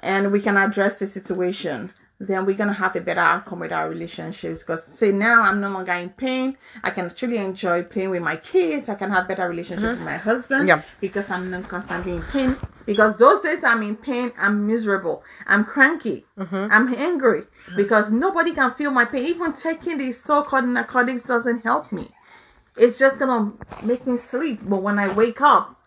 and 0.01 0.31
we 0.31 0.41
can 0.41 0.57
address 0.57 0.99
the 0.99 1.07
situation, 1.07 1.93
then 2.27 2.45
we're 2.45 2.55
gonna 2.55 2.73
have 2.73 2.95
a 2.95 3.01
better 3.01 3.21
outcome 3.21 3.59
with 3.59 3.71
our 3.71 3.89
relationships. 3.89 4.61
Because 4.61 4.83
say 4.83 5.11
now 5.11 5.43
I'm 5.43 5.59
no 5.61 5.69
longer 5.69 5.93
in 5.93 6.09
pain, 6.09 6.57
I 6.83 6.89
can 6.89 7.05
actually 7.05 7.37
enjoy 7.37 7.83
playing 7.83 8.11
with 8.11 8.21
my 8.21 8.35
kids. 8.35 8.89
I 8.89 8.95
can 8.95 9.11
have 9.11 9.27
better 9.27 9.47
relationship 9.47 9.91
with 9.91 10.01
my 10.01 10.17
husband. 10.17 10.61
Mm-hmm. 10.61 10.79
Yeah. 10.79 10.81
Because 11.01 11.29
I'm 11.29 11.49
not 11.49 11.67
constantly 11.67 12.13
in 12.13 12.21
pain. 12.21 12.57
Because 12.85 13.17
those 13.17 13.41
days 13.41 13.63
I'm 13.63 13.81
in 13.83 13.95
pain, 13.95 14.31
I'm 14.37 14.67
miserable. 14.67 15.23
I'm 15.47 15.63
cranky. 15.63 16.25
Mm-hmm. 16.37 16.67
I'm 16.71 16.93
angry. 16.93 17.43
Because 17.75 18.11
nobody 18.11 18.53
can 18.53 18.73
feel 18.73 18.91
my 18.91 19.05
pain. 19.05 19.25
Even 19.25 19.53
taking 19.53 19.97
these 19.97 20.21
so-called 20.21 20.65
narcotics 20.65 21.23
doesn't 21.23 21.63
help 21.63 21.91
me 21.91 22.09
it's 22.75 22.97
just 22.97 23.19
gonna 23.19 23.53
make 23.83 24.07
me 24.07 24.17
sleep. 24.17 24.59
But 24.63 24.81
when 24.81 24.97
I 24.99 25.07
wake 25.07 25.41
up, 25.41 25.79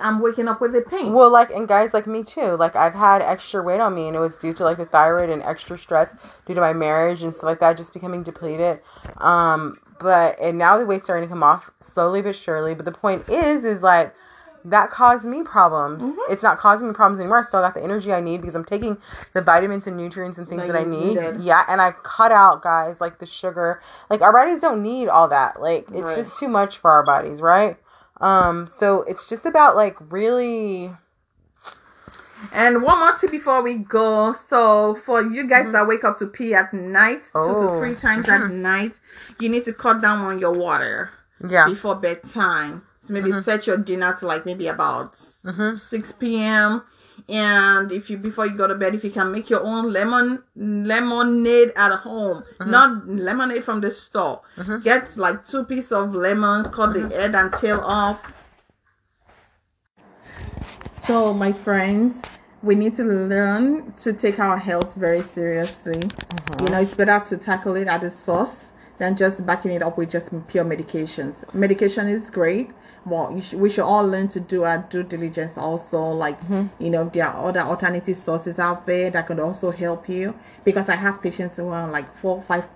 I'm 0.00 0.20
waking 0.20 0.48
up 0.48 0.60
with 0.60 0.72
the 0.72 0.82
pain. 0.82 1.12
Well, 1.12 1.30
like, 1.30 1.50
and 1.50 1.66
guys 1.68 1.94
like 1.94 2.06
me 2.06 2.24
too. 2.24 2.56
Like, 2.56 2.76
I've 2.76 2.94
had 2.94 3.22
extra 3.22 3.62
weight 3.62 3.80
on 3.80 3.94
me, 3.94 4.06
and 4.08 4.16
it 4.16 4.20
was 4.20 4.36
due 4.36 4.52
to 4.54 4.64
like 4.64 4.76
the 4.78 4.86
thyroid 4.86 5.30
and 5.30 5.42
extra 5.42 5.78
stress 5.78 6.14
due 6.46 6.54
to 6.54 6.60
my 6.60 6.72
marriage 6.72 7.22
and 7.22 7.32
stuff 7.34 7.44
like 7.44 7.60
that, 7.60 7.76
just 7.76 7.92
becoming 7.94 8.22
depleted. 8.22 8.80
Um, 9.18 9.78
but 9.98 10.38
and 10.40 10.58
now 10.58 10.78
the 10.78 10.86
weight's 10.86 11.06
starting 11.06 11.28
to 11.28 11.32
come 11.32 11.42
off 11.42 11.70
slowly 11.80 12.22
but 12.22 12.34
surely. 12.36 12.74
But 12.74 12.84
the 12.84 12.92
point 12.92 13.28
is, 13.28 13.64
is 13.64 13.82
like 13.82 14.14
that 14.64 14.90
caused 14.90 15.24
me 15.24 15.42
problems. 15.44 16.02
It's 16.28 16.42
not 16.42 16.58
causing 16.58 16.88
me 16.88 16.94
problems 16.94 17.20
anymore. 17.20 17.38
I 17.38 17.42
still 17.42 17.60
got 17.60 17.74
the 17.74 17.82
energy 17.82 18.12
I 18.12 18.20
need 18.20 18.40
because 18.40 18.56
I'm 18.56 18.64
taking 18.64 18.98
the 19.32 19.40
vitamins 19.40 19.86
and 19.86 19.96
nutrients 19.96 20.38
and 20.38 20.48
things 20.48 20.62
That 20.62 20.72
that, 20.72 20.80
I 20.80 20.84
need. 20.84 21.14
needed. 21.14 21.40
Yeah, 21.40 21.64
and 21.68 21.80
I've 21.80 22.02
cut 22.02 22.32
out 22.32 22.62
guys 22.62 23.00
like 23.00 23.18
the 23.20 23.26
sugar. 23.26 23.80
Like 24.10 24.22
our 24.22 24.32
bodies 24.32 24.60
don't 24.60 24.82
need 24.82 25.08
all 25.08 25.28
that. 25.28 25.60
Like 25.60 25.86
it's 25.92 26.08
Right. 26.08 26.16
just 26.16 26.36
too 26.36 26.48
much 26.48 26.78
for 26.78 26.90
our 26.90 27.04
bodies, 27.04 27.40
right? 27.40 27.78
Um, 28.20 28.66
so 28.66 29.02
it's 29.02 29.28
just 29.28 29.44
about 29.46 29.76
like 29.76 29.96
really 30.10 30.90
And 32.52 32.82
one 32.82 32.98
more 32.98 33.12
tip 33.16 33.30
before 33.30 33.62
we 33.62 33.74
go. 33.74 34.34
So 34.48 34.94
for 34.94 35.22
you 35.22 35.46
guys 35.48 35.70
that 35.72 35.86
wake 35.86 36.04
up 36.04 36.18
to 36.18 36.26
pee 36.26 36.54
at 36.54 36.72
night, 36.72 37.22
two 37.32 37.38
Mm-hmm. 37.38 37.50
Oh. 37.66 37.72
to 37.74 37.78
three 37.78 37.94
times 37.94 38.28
at 38.28 38.50
night, 38.70 38.98
you 39.40 39.48
need 39.48 39.64
to 39.64 39.72
cut 39.72 40.00
down 40.00 40.18
on 40.20 40.38
your 40.38 40.52
water 40.52 41.10
yeah. 41.48 41.66
before 41.66 41.94
bedtime. 41.96 42.82
So 43.00 43.12
maybe 43.12 43.32
set 43.42 43.66
your 43.66 43.76
dinner 43.76 44.14
to 44.18 44.26
like 44.26 44.44
maybe 44.46 44.66
about 44.68 45.12
Mhm. 45.44 45.78
six 45.78 46.12
p.m. 46.12 46.82
And 47.28 47.90
if 47.90 48.08
you 48.08 48.18
before 48.18 48.46
you 48.46 48.56
go 48.56 48.68
to 48.68 48.74
bed, 48.76 48.94
if 48.94 49.02
you 49.02 49.10
can 49.10 49.32
make 49.32 49.50
your 49.50 49.64
own 49.64 49.92
lemon 49.92 50.44
lemonade 50.54 51.72
at 51.74 51.92
home, 51.96 52.44
mm-hmm. 52.60 52.70
not 52.70 53.08
lemonade 53.08 53.64
from 53.64 53.80
the 53.80 53.90
store. 53.90 54.42
Mm-hmm. 54.56 54.82
Get 54.82 55.16
like 55.16 55.44
two 55.44 55.64
pieces 55.64 55.92
of 55.92 56.14
lemon, 56.14 56.70
cut 56.70 56.92
the 56.92 57.00
mm-hmm. 57.00 57.10
head 57.10 57.34
and 57.34 57.52
tail 57.52 57.80
off. 57.80 58.20
So 61.02 61.34
my 61.34 61.52
friends, 61.52 62.14
we 62.62 62.74
need 62.76 62.94
to 62.96 63.04
learn 63.04 63.92
to 63.98 64.12
take 64.12 64.38
our 64.38 64.58
health 64.58 64.94
very 64.94 65.22
seriously. 65.22 66.02
You 66.60 66.66
know, 66.66 66.80
it's 66.80 66.94
better 66.94 67.24
to 67.28 67.36
tackle 67.36 67.74
it 67.76 67.88
at 67.88 68.02
the 68.02 68.10
source 68.10 68.52
than 68.98 69.16
just 69.16 69.44
backing 69.44 69.72
it 69.72 69.82
up 69.82 69.98
with 69.98 70.10
just 70.10 70.28
pure 70.46 70.64
medications. 70.64 71.34
Medication 71.54 72.08
is 72.08 72.30
great. 72.30 72.70
Well, 73.06 73.32
you 73.32 73.40
should, 73.40 73.60
we 73.60 73.70
should 73.70 73.84
all 73.84 74.06
learn 74.06 74.28
to 74.28 74.40
do 74.40 74.64
our 74.64 74.78
due 74.78 75.04
diligence 75.04 75.56
also. 75.56 76.02
Like, 76.02 76.38
mm-hmm. 76.42 76.82
you 76.82 76.90
know, 76.90 77.08
there 77.08 77.26
are 77.26 77.48
other 77.48 77.60
alternative 77.60 78.18
sources 78.18 78.58
out 78.58 78.84
there 78.86 79.10
that 79.10 79.26
could 79.28 79.38
also 79.38 79.70
help 79.70 80.08
you. 80.08 80.34
Because 80.64 80.88
I 80.88 80.96
have 80.96 81.22
patients 81.22 81.56
who 81.56 81.68
are 81.68 81.82
on 81.82 81.92
like 81.92 82.18
four, 82.18 82.42
five 82.42 82.66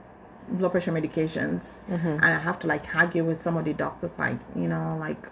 blood 0.49 0.71
pressure 0.71 0.93
medications, 0.93 1.63
mm-hmm. 1.89 2.07
and 2.07 2.25
I 2.25 2.39
have 2.39 2.59
to 2.61 2.67
like 2.67 2.95
argue 2.95 3.25
with 3.25 3.43
some 3.43 3.57
of 3.57 3.65
the 3.65 3.73
doctors, 3.73 4.13
like, 4.19 4.39
you 4.55 4.69
know, 4.69 4.97
like, 4.99 5.29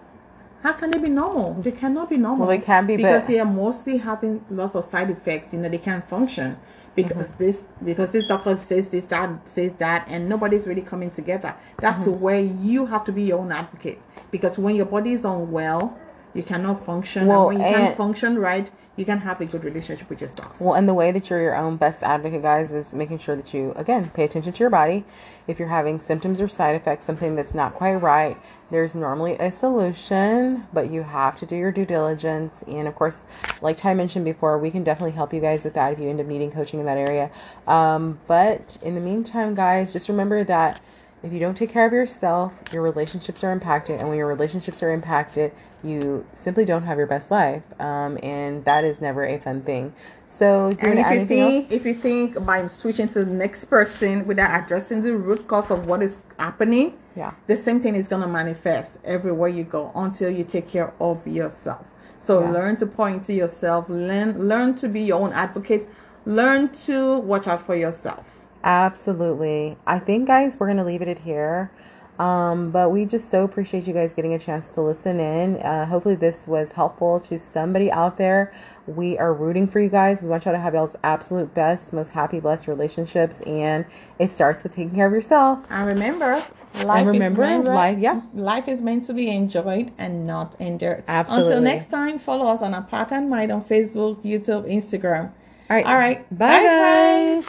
how 0.63 0.73
can 0.73 0.91
they 0.91 0.99
be 0.99 1.09
normal? 1.09 1.53
They 1.61 1.71
cannot 1.71 2.09
be 2.09 2.17
normal. 2.17 2.47
Well, 2.47 2.57
they 2.57 2.63
can 2.63 2.85
be, 2.85 2.97
because 2.97 3.21
but- 3.21 3.27
they 3.27 3.39
are 3.39 3.45
mostly 3.45 3.97
having 3.97 4.43
lots 4.49 4.75
of 4.75 4.85
side 4.85 5.09
effects. 5.09 5.53
You 5.53 5.59
know, 5.59 5.69
they 5.69 5.77
can't 5.77 6.07
function 6.09 6.57
because 6.95 7.27
mm-hmm. 7.27 7.43
this 7.43 7.63
because 7.83 8.11
this 8.11 8.27
doctor 8.27 8.57
says 8.57 8.89
this, 8.89 9.05
that 9.05 9.47
says 9.47 9.73
that, 9.79 10.05
and 10.09 10.27
nobody's 10.27 10.67
really 10.67 10.81
coming 10.81 11.11
together. 11.11 11.55
That's 11.79 12.05
where 12.07 12.41
you 12.41 12.87
have 12.87 13.05
to 13.05 13.11
be 13.13 13.23
your 13.23 13.39
own 13.39 13.51
advocate 13.51 14.01
because 14.31 14.57
when 14.57 14.75
your 14.75 14.85
body 14.85 15.13
is 15.13 15.25
unwell, 15.25 15.97
you 16.33 16.43
cannot 16.43 16.85
function. 16.85 17.27
Well, 17.27 17.49
and 17.49 17.59
when 17.59 17.67
you 17.67 17.75
can't 17.75 17.97
function 17.97 18.37
right, 18.37 18.69
you 18.95 19.05
can 19.05 19.19
have 19.19 19.39
a 19.39 19.45
good 19.45 19.63
relationship 19.63 20.09
with 20.09 20.19
your 20.19 20.29
spouse. 20.29 20.59
Well, 20.59 20.73
and 20.73 20.87
the 20.87 20.93
way 20.93 21.11
that 21.11 21.29
you're 21.29 21.41
your 21.41 21.55
own 21.55 21.77
best 21.77 22.03
advocate, 22.03 22.41
guys, 22.41 22.71
is 22.71 22.93
making 22.93 23.19
sure 23.19 23.35
that 23.35 23.53
you, 23.53 23.73
again, 23.77 24.11
pay 24.13 24.25
attention 24.25 24.51
to 24.51 24.59
your 24.59 24.69
body. 24.69 25.05
If 25.47 25.57
you're 25.57 25.69
having 25.69 25.99
symptoms 25.99 26.41
or 26.41 26.49
side 26.49 26.75
effects, 26.75 27.05
something 27.05 27.35
that's 27.35 27.53
not 27.53 27.73
quite 27.75 27.95
right, 27.95 28.37
there's 28.69 28.95
normally 28.95 29.37
a 29.39 29.51
solution, 29.51 30.67
but 30.73 30.91
you 30.91 31.03
have 31.03 31.39
to 31.39 31.45
do 31.45 31.55
your 31.55 31.71
due 31.71 31.85
diligence. 31.85 32.61
And 32.67 32.87
of 32.87 32.95
course, 32.95 33.23
like 33.61 33.77
Ty 33.77 33.93
mentioned 33.93 34.25
before, 34.25 34.59
we 34.59 34.69
can 34.69 34.83
definitely 34.83 35.15
help 35.15 35.33
you 35.33 35.39
guys 35.39 35.63
with 35.63 35.75
that 35.75 35.93
if 35.93 35.99
you 35.99 36.09
end 36.09 36.19
up 36.19 36.27
needing 36.27 36.51
coaching 36.51 36.81
in 36.81 36.85
that 36.85 36.97
area. 36.97 37.31
Um, 37.67 38.19
but 38.27 38.77
in 38.81 38.95
the 38.95 39.01
meantime, 39.01 39.55
guys, 39.55 39.93
just 39.93 40.09
remember 40.09 40.43
that 40.43 40.81
if 41.21 41.33
you 41.33 41.39
don't 41.39 41.55
take 41.55 41.69
care 41.71 41.85
of 41.85 41.93
yourself, 41.93 42.53
your 42.71 42.81
relationships 42.81 43.43
are 43.43 43.51
impacted. 43.51 43.99
And 43.99 44.07
when 44.07 44.17
your 44.17 44.27
relationships 44.27 44.81
are 44.81 44.91
impacted, 44.91 45.51
you 45.83 46.25
simply 46.33 46.65
don't 46.65 46.83
have 46.83 46.97
your 46.97 47.07
best 47.07 47.29
life. 47.31 47.63
Um, 47.79 48.17
and 48.23 48.63
that 48.65 48.83
is 48.83 49.01
never 49.01 49.25
a 49.25 49.37
fun 49.37 49.61
thing. 49.61 49.93
So, 50.25 50.71
do 50.73 50.85
you 50.85 50.91
and 50.91 50.99
if 50.99 51.11
you 51.11 51.25
think 51.25 51.63
else? 51.63 51.71
if 51.71 51.85
you 51.85 51.93
think 51.93 52.45
by 52.45 52.65
switching 52.67 53.09
to 53.09 53.25
the 53.25 53.33
next 53.33 53.65
person 53.65 54.25
without 54.27 54.63
addressing 54.63 55.01
the 55.03 55.13
root 55.15 55.47
cause 55.47 55.71
of 55.71 55.87
what 55.87 56.01
is 56.01 56.17
happening, 56.37 56.93
Yeah. 57.15 57.31
the 57.47 57.57
same 57.57 57.81
thing 57.81 57.95
is 57.95 58.07
gonna 58.07 58.27
manifest 58.27 58.97
everywhere 59.03 59.49
you 59.49 59.63
go 59.63 59.91
until 59.95 60.29
you 60.29 60.43
take 60.43 60.67
care 60.69 60.93
of 60.99 61.25
yourself. 61.27 61.85
So 62.19 62.41
Yeah. 62.41 62.51
learn 62.51 62.75
to 62.77 62.85
point 62.85 63.23
to 63.23 63.33
yourself, 63.33 63.89
learn 63.89 64.47
learn 64.47 64.75
to 64.75 64.87
be 64.87 65.01
your 65.01 65.19
own 65.21 65.33
advocate, 65.33 65.87
learn 66.25 66.69
to 66.85 67.19
watch 67.19 67.47
out 67.47 67.65
for 67.65 67.75
yourself. 67.75 68.38
Absolutely. 68.63 69.77
I 69.87 69.99
think, 69.99 70.27
guys, 70.27 70.59
we're 70.59 70.67
going 70.67 70.77
to 70.77 70.83
leave 70.83 71.01
it 71.01 71.07
at 71.07 71.19
here. 71.19 71.71
Um, 72.19 72.71
but 72.71 72.91
we 72.91 73.05
just 73.05 73.29
so 73.29 73.43
appreciate 73.45 73.87
you 73.87 73.93
guys 73.93 74.13
getting 74.13 74.33
a 74.33 74.39
chance 74.39 74.67
to 74.69 74.81
listen 74.81 75.21
in. 75.21 75.55
Uh, 75.55 75.85
hopefully, 75.85 76.15
this 76.15 76.47
was 76.47 76.73
helpful 76.73 77.21
to 77.21 77.39
somebody 77.39 77.89
out 77.89 78.17
there. 78.17 78.53
We 78.87 79.17
are 79.17 79.33
rooting 79.33 79.67
for 79.67 79.79
you 79.79 79.87
guys. 79.87 80.21
We 80.21 80.27
want 80.27 80.43
y'all 80.43 80.53
to 80.53 80.59
have 80.59 80.73
y'all's 80.73 80.97
absolute 81.01 81.53
best, 81.53 81.93
most 81.93 82.09
happy, 82.11 82.41
blessed 82.41 82.67
relationships. 82.67 83.39
And 83.41 83.85
it 84.19 84.31
starts 84.31 84.63
with 84.63 84.73
taking 84.73 84.93
care 84.93 85.07
of 85.07 85.13
yourself. 85.13 85.59
And 85.69 85.87
remember, 85.87 86.43
life 86.83 87.07
remember, 87.07 87.43
is 87.43 87.49
meant, 87.49 87.65
life- 87.65 87.99
yeah. 87.99 88.21
life 88.33 88.67
is 88.67 88.81
meant 88.81 89.05
to 89.05 89.13
be 89.13 89.29
enjoyed 89.29 89.93
and 89.97 90.27
not 90.27 90.59
endured. 90.59 91.05
Absolutely. 91.07 91.53
Until 91.53 91.63
next 91.63 91.89
time, 91.89 92.19
follow 92.19 92.47
us 92.47 92.61
on 92.61 92.73
Apart 92.73 93.13
and 93.13 93.29
Mind 93.29 93.49
on 93.49 93.63
Facebook, 93.63 94.21
YouTube, 94.25 94.69
Instagram. 94.69 95.31
All 95.69 95.77
right. 95.77 95.85
All 95.85 95.95
right. 95.95 96.37
Bye, 96.37 96.63
guys. 96.63 97.45